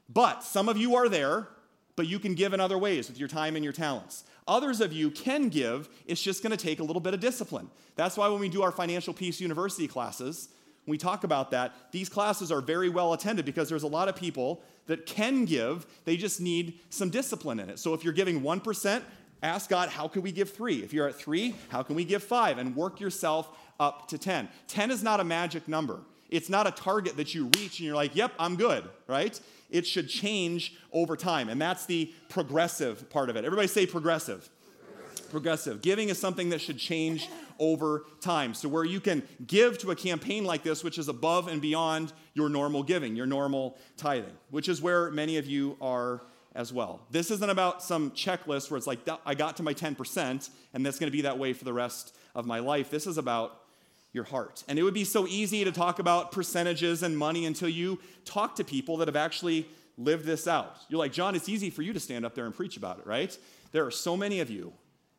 [0.08, 1.48] But some of you are there,
[1.96, 4.24] but you can give in other ways with your time and your talents.
[4.46, 7.70] Others of you can give, it's just gonna take a little bit of discipline.
[7.96, 10.48] That's why when we do our Financial Peace University classes,
[10.86, 14.16] we talk about that, these classes are very well attended because there's a lot of
[14.16, 17.78] people that can give, they just need some discipline in it.
[17.78, 19.02] So if you're giving 1%,
[19.42, 20.82] ask God, how can we give three?
[20.82, 22.58] If you're at three, how can we give five?
[22.58, 24.48] And work yourself up to 10.
[24.68, 26.00] 10 is not a magic number.
[26.30, 29.38] It's not a target that you reach and you're like, yep, I'm good, right?
[29.70, 31.48] It should change over time.
[31.48, 33.44] And that's the progressive part of it.
[33.44, 34.48] Everybody say progressive
[35.32, 35.82] progressive.
[35.82, 38.54] Giving is something that should change over time.
[38.54, 42.12] So, where you can give to a campaign like this, which is above and beyond
[42.34, 46.22] your normal giving, your normal tithing, which is where many of you are
[46.54, 47.00] as well.
[47.10, 50.98] This isn't about some checklist where it's like, I got to my 10%, and that's
[50.98, 52.90] going to be that way for the rest of my life.
[52.90, 53.58] This is about
[54.12, 54.62] your heart.
[54.68, 58.56] And it would be so easy to talk about percentages and money until you talk
[58.56, 59.66] to people that have actually
[59.96, 60.76] lived this out.
[60.88, 63.06] You're like, John, it's easy for you to stand up there and preach about it,
[63.06, 63.36] right?
[63.72, 64.72] There are so many of you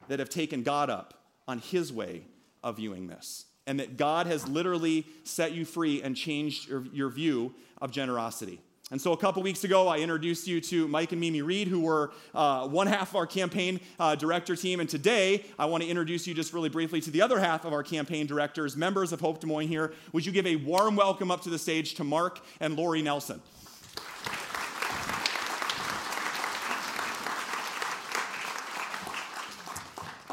[0.08, 1.14] that have taken God up
[1.48, 2.24] on his way
[2.64, 3.46] of viewing this.
[3.66, 8.60] And that God has literally set you free and changed your, your view of generosity.
[8.92, 11.80] And so a couple weeks ago, I introduced you to Mike and Mimi Reed, who
[11.80, 14.82] were uh, one half of our campaign uh, director team.
[14.82, 17.74] And today, I want to introduce you just really briefly to the other half of
[17.74, 19.94] our campaign directors, members of Hope Des Moines here.
[20.12, 23.42] Would you give a warm welcome up to the stage to Mark and Lori Nelson?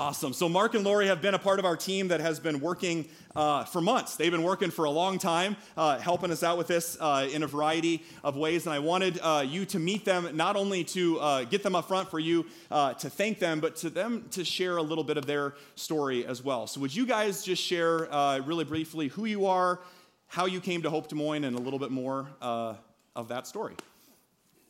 [0.00, 0.32] Awesome.
[0.32, 3.06] So, Mark and Lori have been a part of our team that has been working
[3.36, 4.16] uh, for months.
[4.16, 7.42] They've been working for a long time, uh, helping us out with this uh, in
[7.42, 8.64] a variety of ways.
[8.64, 11.86] And I wanted uh, you to meet them, not only to uh, get them up
[11.86, 15.18] front for you uh, to thank them, but to them to share a little bit
[15.18, 16.66] of their story as well.
[16.66, 18.08] So, would you guys just share
[18.46, 19.80] really briefly who you are,
[20.28, 23.74] how you came to Hope Des Moines, and a little bit more of that story?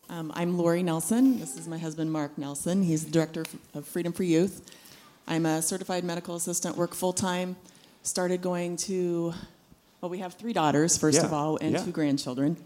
[0.09, 1.39] Um, I'm Lori Nelson.
[1.39, 2.83] This is my husband, Mark Nelson.
[2.83, 4.69] He's the director of Freedom for Youth.
[5.31, 7.55] I'm a certified medical assistant, work full time.
[8.03, 9.33] Started going to,
[10.01, 11.25] well, we have three daughters, first yeah.
[11.25, 11.85] of all, and yeah.
[11.85, 12.57] two grandchildren.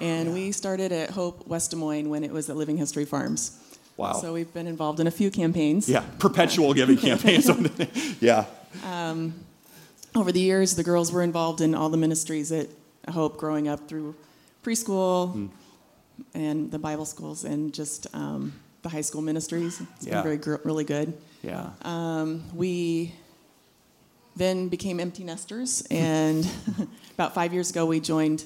[0.00, 0.34] And yeah.
[0.34, 3.60] we started at Hope West Des Moines when it was at Living History Farms.
[3.96, 4.12] Wow.
[4.12, 5.88] So we've been involved in a few campaigns.
[5.88, 7.50] Yeah, perpetual giving campaigns.
[8.20, 8.44] yeah.
[8.84, 9.34] Um,
[10.14, 12.68] over the years, the girls were involved in all the ministries at
[13.10, 14.14] Hope growing up through
[14.62, 15.48] preschool mm.
[16.32, 19.80] and the Bible schools and just um, the high school ministries.
[19.96, 20.22] It's yeah.
[20.22, 21.12] been very, really good.
[21.44, 21.70] Yeah.
[21.82, 23.12] Um, we
[24.36, 26.48] then became empty nesters, and
[27.14, 28.44] about five years ago, we joined.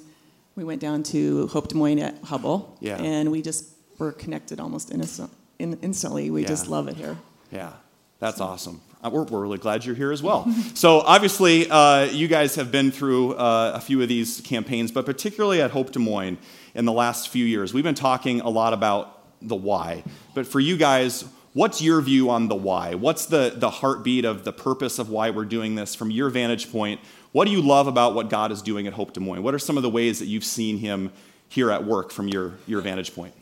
[0.56, 2.96] We went down to Hope Des Moines at Hubbell, yeah.
[3.00, 3.64] and we just
[3.98, 5.30] were connected almost instant,
[5.60, 6.30] in, instantly.
[6.30, 6.48] We yeah.
[6.48, 7.16] just love it here.
[7.52, 7.72] Yeah,
[8.18, 8.44] that's so.
[8.44, 8.80] awesome.
[9.02, 10.52] Uh, we're, we're, really glad you're here as well.
[10.74, 15.06] so, obviously, uh, you guys have been through uh, a few of these campaigns, but
[15.06, 16.38] particularly at Hope Des Moines
[16.74, 20.02] in the last few years, we've been talking a lot about the why.
[20.34, 22.94] But for you guys, What's your view on the why?
[22.94, 26.70] What's the, the heartbeat of the purpose of why we're doing this from your vantage
[26.70, 27.00] point?
[27.32, 29.42] What do you love about what God is doing at Hope Des Moines?
[29.42, 31.10] What are some of the ways that you've seen Him
[31.48, 33.34] here at work from your, your vantage point?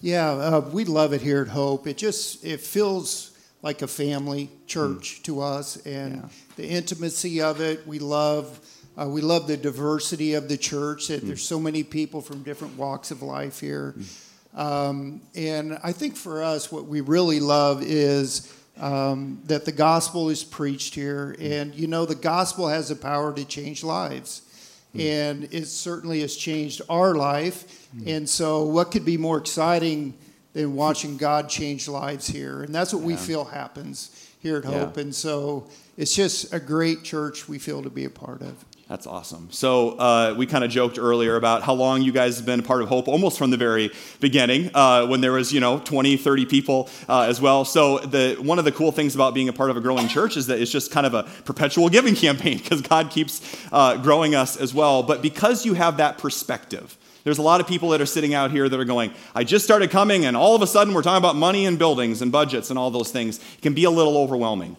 [0.00, 1.86] Yeah, uh, we love it here at Hope.
[1.86, 5.22] It just it feels like a family church mm.
[5.24, 6.28] to us, and yeah.
[6.56, 7.86] the intimacy of it.
[7.86, 8.60] We love
[8.96, 11.08] uh, we love the diversity of the church.
[11.08, 11.28] That mm.
[11.28, 13.94] there's so many people from different walks of life here.
[13.98, 14.25] Mm.
[14.56, 20.30] Um, and I think for us, what we really love is um, that the gospel
[20.30, 21.36] is preached here.
[21.38, 24.42] And, you know, the gospel has the power to change lives.
[24.94, 27.86] And it certainly has changed our life.
[28.06, 30.14] And so, what could be more exciting
[30.54, 32.62] than watching God change lives here?
[32.62, 33.08] And that's what yeah.
[33.08, 34.96] we feel happens here at Hope.
[34.96, 38.64] And so, it's just a great church we feel to be a part of.
[38.88, 39.48] That's awesome.
[39.50, 42.62] So uh, we kind of joked earlier about how long you guys have been a
[42.62, 46.16] part of Hope, almost from the very beginning, uh, when there was you know 20,
[46.16, 47.64] 30 people uh, as well.
[47.64, 50.36] So the one of the cool things about being a part of a growing church
[50.36, 54.36] is that it's just kind of a perpetual giving campaign because God keeps uh, growing
[54.36, 55.02] us as well.
[55.02, 56.96] But because you have that perspective.
[57.24, 59.64] There's a lot of people that are sitting out here that are going, I just
[59.64, 62.70] started coming, and all of a sudden we're talking about money and buildings and budgets
[62.70, 63.40] and all those things.
[63.40, 64.76] It can be a little overwhelming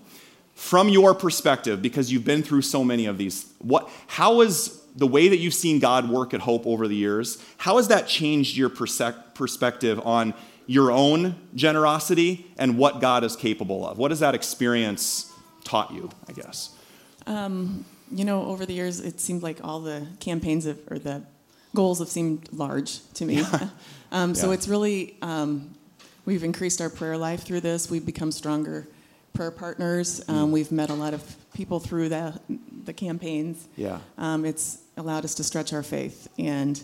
[0.57, 5.05] from your perspective, because you've been through so many of these, what, how has the
[5.05, 8.57] way that you've seen God work at Hope over the years, how has that changed
[8.57, 10.33] your perspective on
[10.65, 13.99] your own generosity and what God is capable of?
[13.99, 15.31] What has that experience
[15.63, 16.75] taught you, I guess?
[17.27, 21.21] Um, you know, over the years, it seemed like all the campaigns have, or the
[21.75, 23.41] goals have seemed large to me.
[23.41, 23.69] Yeah.
[24.11, 24.53] um, so yeah.
[24.55, 25.75] it's really, um,
[26.25, 27.91] we've increased our prayer life through this.
[27.91, 28.87] We've become stronger
[29.37, 30.21] prayer partners.
[30.27, 30.51] Um, mm.
[30.51, 31.23] we've met a lot of
[31.53, 32.39] people through the,
[32.85, 33.67] the campaigns.
[33.75, 33.99] Yeah.
[34.17, 36.27] Um, it's allowed us to stretch our faith.
[36.39, 36.81] And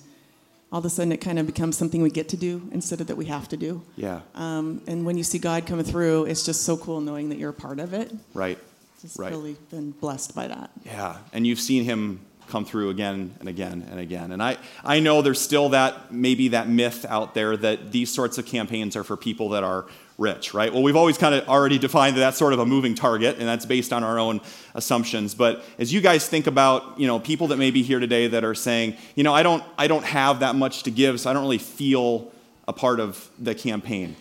[0.72, 3.08] all of a sudden, it kind of becomes something we get to do instead of
[3.08, 3.82] that we have to do.
[3.96, 4.22] Yeah.
[4.36, 7.50] Um, and when you see God coming through, it's just so cool knowing that you're
[7.50, 8.14] a part of it.
[8.36, 8.60] Right.
[9.02, 9.32] Just right.
[9.32, 10.70] really been blessed by that.
[10.86, 11.18] Yeah.
[11.34, 14.32] And you've seen Him come through again and again and again.
[14.32, 18.38] And I, I know there's still that maybe that myth out there that these sorts
[18.38, 19.88] of campaigns are for people that are
[20.24, 20.74] rich, right?
[20.74, 23.48] Well, we've always kind of already defined that that's sort of a moving target, and
[23.48, 24.42] that's based on our own
[24.74, 25.36] assumptions.
[25.36, 28.44] But as you guys think about, you know, people that may be here today that
[28.44, 31.34] are saying, you know, I don't, I don't have that much to give, so I
[31.34, 32.32] don't really feel
[32.68, 34.16] a part of the campaign.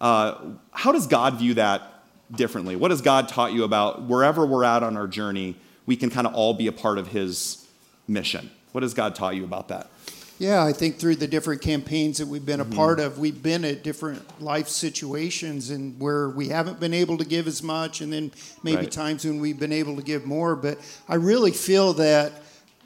[0.00, 0.36] Uh,
[0.70, 1.82] how does God view that
[2.30, 2.76] differently?
[2.76, 5.56] What has God taught you about wherever we're at on our journey?
[5.86, 7.66] We can kind of all be a part of His
[8.06, 8.50] mission.
[8.72, 9.90] What has God taught you about that?
[10.38, 12.74] Yeah, I think through the different campaigns that we've been a mm-hmm.
[12.74, 17.24] part of, we've been at different life situations and where we haven't been able to
[17.24, 18.30] give as much, and then
[18.62, 18.90] maybe right.
[18.90, 20.54] times when we've been able to give more.
[20.54, 20.78] But
[21.08, 22.32] I really feel that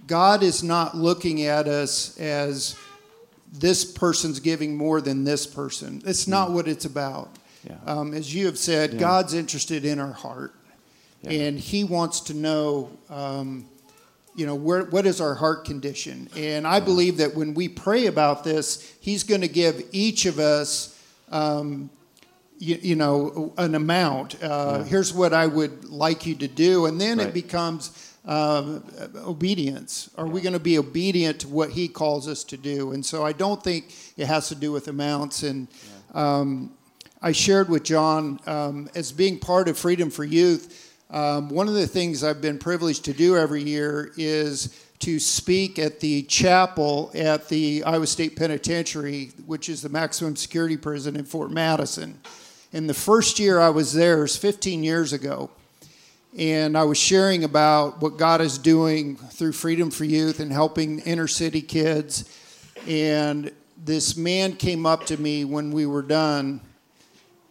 [0.06, 2.74] God is not looking at us as
[3.52, 6.02] this person's giving more than this person.
[6.06, 6.54] It's not mm.
[6.54, 7.28] what it's about.
[7.68, 7.76] Yeah.
[7.84, 8.98] Um, as you have said, yeah.
[8.98, 10.54] God's interested in our heart,
[11.20, 11.32] yeah.
[11.32, 12.90] and He wants to know.
[13.10, 13.66] Um,
[14.34, 16.28] you know, where, what is our heart condition?
[16.36, 20.38] And I believe that when we pray about this, He's going to give each of
[20.38, 20.98] us,
[21.30, 21.90] um,
[22.58, 24.42] you, you, know, an amount.
[24.42, 24.84] Uh, yeah.
[24.84, 26.86] Here's what I would like you to do.
[26.86, 27.28] And then right.
[27.28, 28.84] it becomes um,
[29.16, 30.08] obedience.
[30.16, 30.32] Are yeah.
[30.32, 32.92] we going to be obedient to what He calls us to do?
[32.92, 35.42] And so I don't think it has to do with amounts.
[35.42, 35.68] And
[36.14, 36.38] yeah.
[36.38, 36.72] um,
[37.20, 41.74] I shared with John um, as being part of Freedom for Youth um, one of
[41.74, 47.10] the things I've been privileged to do every year is to speak at the chapel
[47.14, 52.18] at the Iowa State Penitentiary, which is the maximum security prison in Fort Madison.
[52.72, 55.50] And the first year I was there was 15 years ago.
[56.38, 61.00] And I was sharing about what God is doing through Freedom for Youth and helping
[61.00, 62.24] inner city kids.
[62.88, 66.62] And this man came up to me when we were done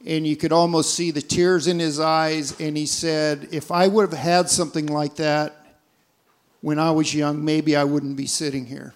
[0.05, 2.59] and you could almost see the tears in his eyes.
[2.59, 5.55] And he said, If I would have had something like that
[6.61, 8.93] when I was young, maybe I wouldn't be sitting here.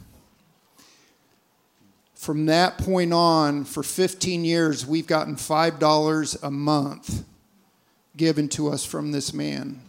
[2.13, 7.23] From that point on, for 15 years, we've gotten $5 a month
[8.17, 9.81] given to us from this man.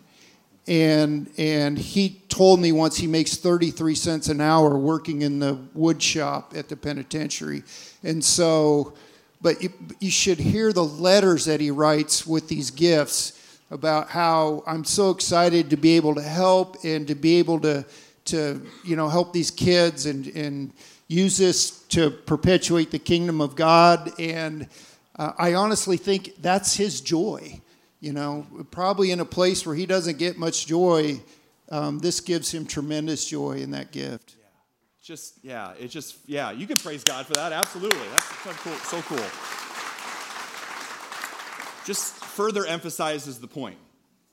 [0.67, 5.59] And, and he told me once he makes 33 cents an hour working in the
[5.75, 7.62] wood shop at the penitentiary.
[8.03, 8.95] And so
[9.41, 13.32] but you, you should hear the letters that he writes with these gifts
[13.70, 17.84] about how I'm so excited to be able to help and to be able to,
[18.26, 20.72] to you know, help these kids and, and
[21.09, 24.12] use this to perpetuate the kingdom of God.
[24.18, 24.68] And
[25.16, 27.61] uh, I honestly think that's his joy.
[28.01, 31.20] You know, probably in a place where he doesn't get much joy,
[31.70, 34.37] um, this gives him tremendous joy in that gift
[35.07, 38.09] just yeah it just yeah you can praise god for that absolutely.
[38.09, 39.26] That's so cool so cool.
[41.84, 43.78] Just further emphasizes the point.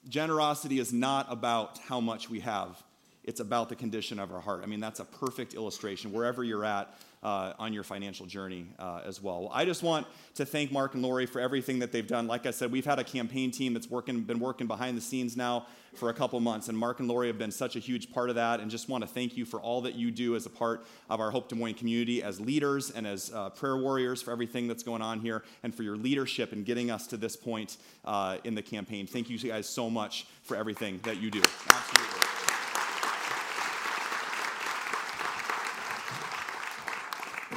[0.09, 2.81] Generosity is not about how much we have
[3.23, 4.61] it's about the condition of our heart.
[4.63, 6.11] I mean that's a perfect illustration.
[6.11, 6.91] Wherever you're at
[7.23, 9.43] uh, on your financial journey uh, as well.
[9.43, 9.51] well.
[9.53, 12.27] I just want to thank Mark and Lori for everything that they've done.
[12.27, 15.35] Like I said, we've had a campaign team that's working, been working behind the scenes
[15.37, 18.29] now for a couple months, and Mark and Lori have been such a huge part
[18.29, 18.59] of that.
[18.59, 21.19] And just want to thank you for all that you do as a part of
[21.19, 24.83] our Hope Des Moines community, as leaders and as uh, prayer warriors for everything that's
[24.83, 28.55] going on here, and for your leadership in getting us to this point uh, in
[28.55, 29.05] the campaign.
[29.05, 31.41] Thank you guys so much for everything that you do.
[31.69, 32.12] Absolutely.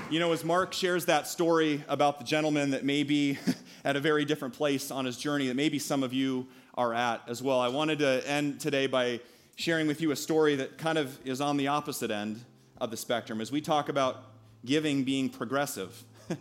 [0.09, 3.38] You know, as Mark shares that story about the gentleman that may be
[3.84, 7.22] at a very different place on his journey, that maybe some of you are at
[7.26, 9.18] as well, I wanted to end today by
[9.57, 12.40] sharing with you a story that kind of is on the opposite end
[12.80, 13.40] of the spectrum.
[13.40, 14.22] As we talk about
[14.64, 16.36] giving being progressive, I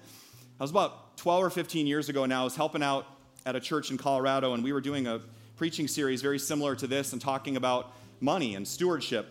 [0.59, 3.07] was about 12 or 15 years ago now, I was helping out
[3.47, 5.22] at a church in Colorado, and we were doing a
[5.55, 9.26] preaching series very similar to this and talking about money and stewardship.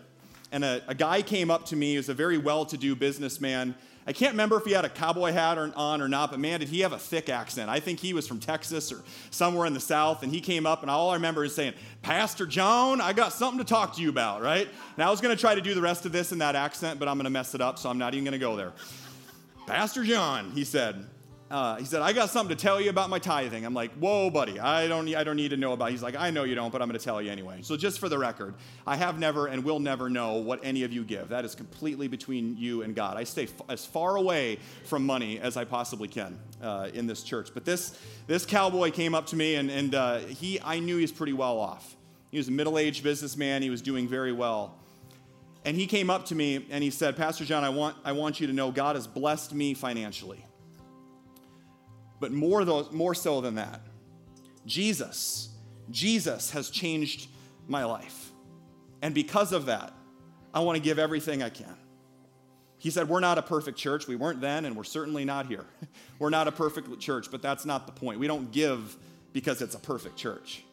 [0.51, 2.97] And a, a guy came up to me, he was a very well to do
[2.97, 3.75] businessman
[4.07, 6.69] I can't remember if he had a cowboy hat on or not, but man, did
[6.69, 7.71] he have a thick accent.
[7.71, 10.83] I think he was from Texas or somewhere in the South, and he came up,
[10.83, 14.09] and all I remember is saying, Pastor John, I got something to talk to you
[14.09, 14.67] about, right?
[14.95, 16.99] And I was going to try to do the rest of this in that accent,
[16.99, 18.73] but I'm going to mess it up, so I'm not even going to go there.
[19.65, 21.07] Pastor John, he said,
[21.51, 23.65] uh, he said, I got something to tell you about my tithing.
[23.65, 25.91] I'm like, whoa, buddy, I don't, I don't need to know about it.
[25.91, 27.59] He's like, I know you don't, but I'm going to tell you anyway.
[27.61, 28.55] So, just for the record,
[28.87, 31.29] I have never and will never know what any of you give.
[31.29, 33.15] That is completely between you and God.
[33.15, 37.21] I stay f- as far away from money as I possibly can uh, in this
[37.21, 37.51] church.
[37.53, 41.03] But this, this cowboy came up to me, and, and uh, he, I knew he
[41.03, 41.95] was pretty well off.
[42.31, 44.79] He was a middle aged businessman, he was doing very well.
[45.63, 48.39] And he came up to me and he said, Pastor John, I want, I want
[48.39, 50.45] you to know God has blessed me financially.
[52.19, 53.81] But more, more so than that,
[54.65, 55.49] Jesus,
[55.89, 57.27] Jesus has changed
[57.67, 58.31] my life.
[59.01, 59.93] And because of that,
[60.53, 61.75] I want to give everything I can.
[62.77, 64.07] He said, We're not a perfect church.
[64.07, 65.65] We weren't then, and we're certainly not here.
[66.19, 68.19] we're not a perfect church, but that's not the point.
[68.19, 68.95] We don't give
[69.33, 70.63] because it's a perfect church.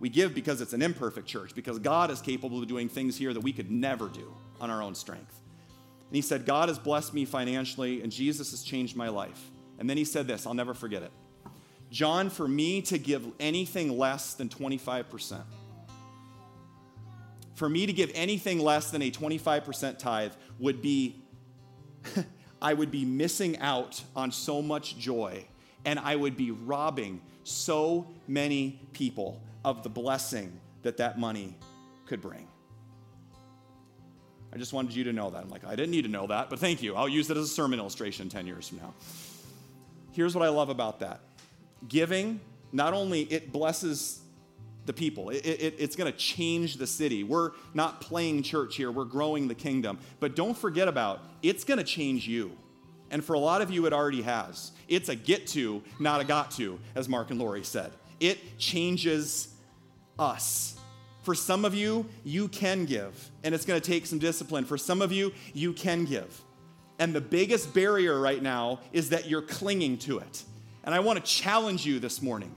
[0.00, 3.34] We give because it's an imperfect church, because God is capable of doing things here
[3.34, 5.38] that we could never do on our own strength.
[6.08, 9.49] And he said, God has blessed me financially, and Jesus has changed my life.
[9.80, 11.10] And then he said this, I'll never forget it.
[11.90, 15.42] John, for me to give anything less than 25%,
[17.54, 21.22] for me to give anything less than a 25% tithe would be,
[22.62, 25.46] I would be missing out on so much joy,
[25.84, 30.52] and I would be robbing so many people of the blessing
[30.82, 31.56] that that money
[32.06, 32.46] could bring.
[34.52, 35.42] I just wanted you to know that.
[35.42, 36.96] I'm like, I didn't need to know that, but thank you.
[36.96, 38.94] I'll use it as a sermon illustration 10 years from now.
[40.12, 41.20] Here's what I love about that
[41.88, 42.40] giving,
[42.72, 44.20] not only it blesses
[44.86, 45.30] the people.
[45.30, 47.24] It, it, it's going to change the city.
[47.24, 49.98] We're not playing church here, we're growing the kingdom.
[50.18, 52.56] But don't forget about it's going to change you.
[53.10, 54.72] And for a lot of you, it already has.
[54.88, 57.92] It's a get to, not a got to, as Mark and Lori said.
[58.20, 59.48] It changes
[60.18, 60.76] us.
[61.22, 64.64] For some of you, you can give, and it's going to take some discipline.
[64.64, 66.40] For some of you, you can give.
[67.00, 70.44] And the biggest barrier right now is that you're clinging to it.
[70.84, 72.54] And I want to challenge you this morning.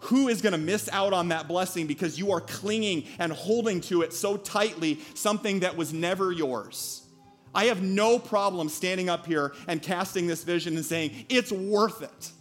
[0.00, 3.82] Who is going to miss out on that blessing because you are clinging and holding
[3.82, 7.02] to it so tightly, something that was never yours?
[7.54, 12.02] I have no problem standing up here and casting this vision and saying, it's worth
[12.02, 12.32] it.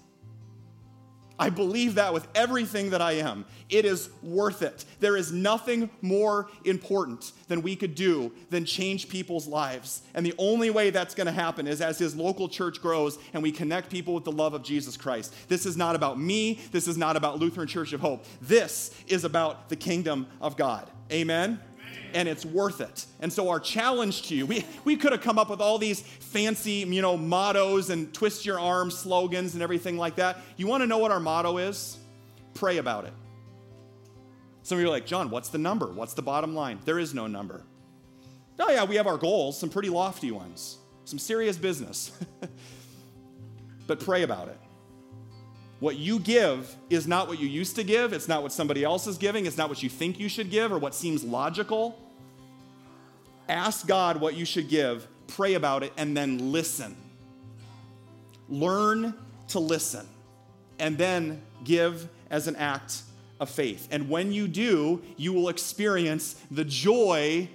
[1.38, 3.45] I believe that with everything that I am.
[3.69, 4.86] It is worth it.
[4.99, 10.01] There is nothing more important than we could do than change people's lives.
[10.13, 13.43] And the only way that's going to happen is as his local church grows and
[13.43, 15.33] we connect people with the love of Jesus Christ.
[15.49, 16.59] This is not about me.
[16.71, 18.25] This is not about Lutheran Church of Hope.
[18.41, 20.89] This is about the kingdom of God.
[21.11, 21.59] Amen?
[22.13, 23.05] And it's worth it.
[23.19, 26.01] And so our challenge to you, we, we could have come up with all these
[26.01, 30.39] fancy, you know, mottos and twist your arm slogans and everything like that.
[30.57, 31.97] You want to know what our motto is?
[32.53, 33.13] Pray about it.
[34.63, 35.87] Some of you are like, John, what's the number?
[35.87, 36.79] What's the bottom line?
[36.85, 37.63] There is no number.
[38.59, 42.11] Oh, yeah, we have our goals, some pretty lofty ones, some serious business.
[43.87, 44.57] but pray about it.
[45.80, 48.13] What you give is not what you used to give.
[48.13, 49.45] It's not what somebody else is giving.
[49.45, 51.99] It's not what you think you should give or what seems logical.
[53.49, 56.95] Ask God what you should give, pray about it, and then listen.
[58.49, 59.13] Learn
[59.49, 60.07] to listen,
[60.80, 63.01] and then give as an act
[63.39, 63.88] of faith.
[63.91, 67.49] And when you do, you will experience the joy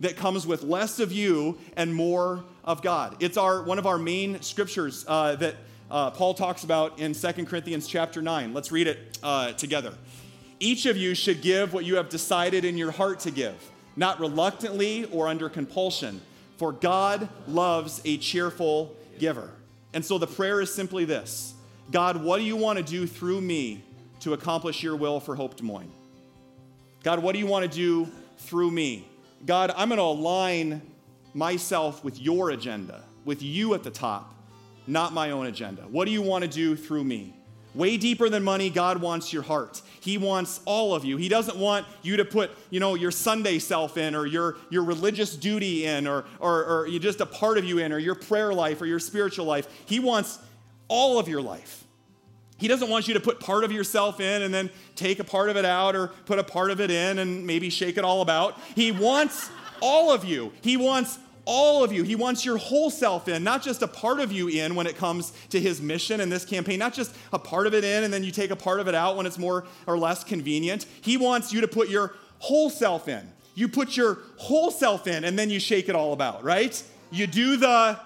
[0.00, 3.16] that comes with less of you and more of God.
[3.20, 5.56] It's our one of our main scriptures uh, that
[5.90, 8.54] uh, Paul talks about in 2 Corinthians chapter 9.
[8.54, 9.94] Let's read it uh, together.
[10.60, 13.54] Each of you should give what you have decided in your heart to give
[13.96, 16.20] not reluctantly or under compulsion,
[16.56, 19.50] for God loves a cheerful giver.
[19.92, 21.54] And so the prayer is simply this
[21.90, 23.82] God, what do you want to do through me
[24.20, 25.92] to accomplish your will for Hope Des Moines?
[27.02, 29.08] God, what do you want to do through me?
[29.44, 30.82] God, I'm going to align
[31.34, 34.34] myself with your agenda, with you at the top,
[34.90, 35.82] not my own agenda.
[35.82, 37.34] What do you want to do through me?
[37.74, 39.80] Way deeper than money, God wants your heart.
[40.00, 41.16] He wants all of you.
[41.16, 44.82] He doesn't want you to put, you know, your Sunday self in or your, your
[44.82, 48.52] religious duty in or, or, or just a part of you in or your prayer
[48.52, 49.68] life or your spiritual life.
[49.86, 50.40] He wants
[50.88, 51.84] all of your life.
[52.56, 55.48] He doesn't want you to put part of yourself in and then take a part
[55.48, 58.20] of it out or put a part of it in and maybe shake it all
[58.20, 58.58] about.
[58.74, 59.48] He wants
[59.80, 60.52] all of you.
[60.60, 62.02] He wants all of you.
[62.02, 64.96] He wants your whole self in, not just a part of you in when it
[64.96, 68.12] comes to his mission and this campaign, not just a part of it in and
[68.12, 70.86] then you take a part of it out when it's more or less convenient.
[71.00, 73.30] He wants you to put your whole self in.
[73.54, 76.82] You put your whole self in and then you shake it all about, right?
[77.10, 77.98] You do the.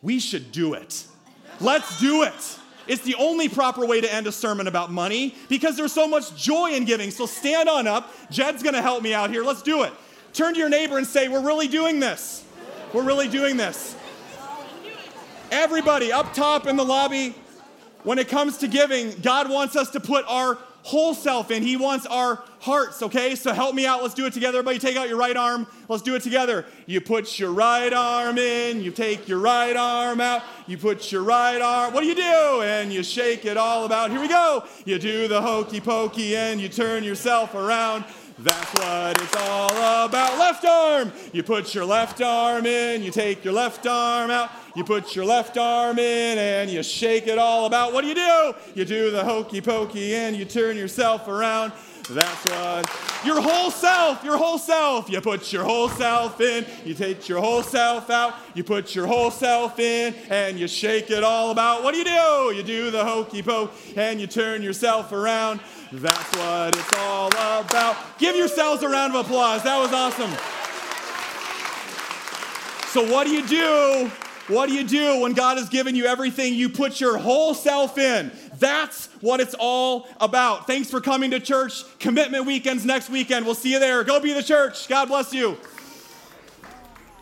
[0.00, 1.04] We should do it.
[1.60, 2.58] Let's do it.
[2.88, 6.34] It's the only proper way to end a sermon about money because there's so much
[6.36, 7.10] joy in giving.
[7.10, 8.12] So stand on up.
[8.30, 9.44] Jed's going to help me out here.
[9.44, 9.92] Let's do it.
[10.32, 12.44] Turn to your neighbor and say, We're really doing this.
[12.92, 13.96] We're really doing this.
[15.50, 17.34] Everybody up top in the lobby,
[18.04, 21.62] when it comes to giving, God wants us to put our whole self in.
[21.62, 23.34] He wants our hearts, okay?
[23.34, 24.02] So help me out.
[24.02, 24.58] Let's do it together.
[24.58, 25.66] Everybody take out your right arm.
[25.88, 26.64] Let's do it together.
[26.86, 31.22] You put your right arm in, you take your right arm out, you put your
[31.22, 31.94] right arm.
[31.94, 32.62] What do you do?
[32.62, 34.10] And you shake it all about.
[34.10, 34.64] Here we go.
[34.84, 38.04] You do the hokey pokey and you turn yourself around.
[38.42, 39.70] That's what it's all
[40.06, 40.36] about.
[40.36, 41.12] Left arm.
[41.32, 45.24] You put your left arm in, you take your left arm out, you put your
[45.24, 47.92] left arm in, and you shake it all about.
[47.92, 48.54] What do you do?
[48.74, 51.72] You do the hokey pokey and you turn yourself around.
[52.10, 55.08] That's what your whole self, your whole self.
[55.08, 59.06] You put your whole self in, you take your whole self out, you put your
[59.06, 61.84] whole self in, and you shake it all about.
[61.84, 62.56] What do you do?
[62.56, 65.60] You do the hokey poke and you turn yourself around.
[65.92, 68.18] That's what it's all about.
[68.18, 69.62] Give yourselves a round of applause.
[69.62, 70.30] That was awesome.
[72.88, 74.10] So, what do you do?
[74.48, 76.54] What do you do when God has given you everything?
[76.54, 78.32] You put your whole self in.
[78.58, 80.66] That's what it's all about.
[80.66, 81.84] Thanks for coming to church.
[81.98, 83.44] Commitment weekends next weekend.
[83.44, 84.02] We'll see you there.
[84.02, 84.88] Go be the church.
[84.88, 85.58] God bless you.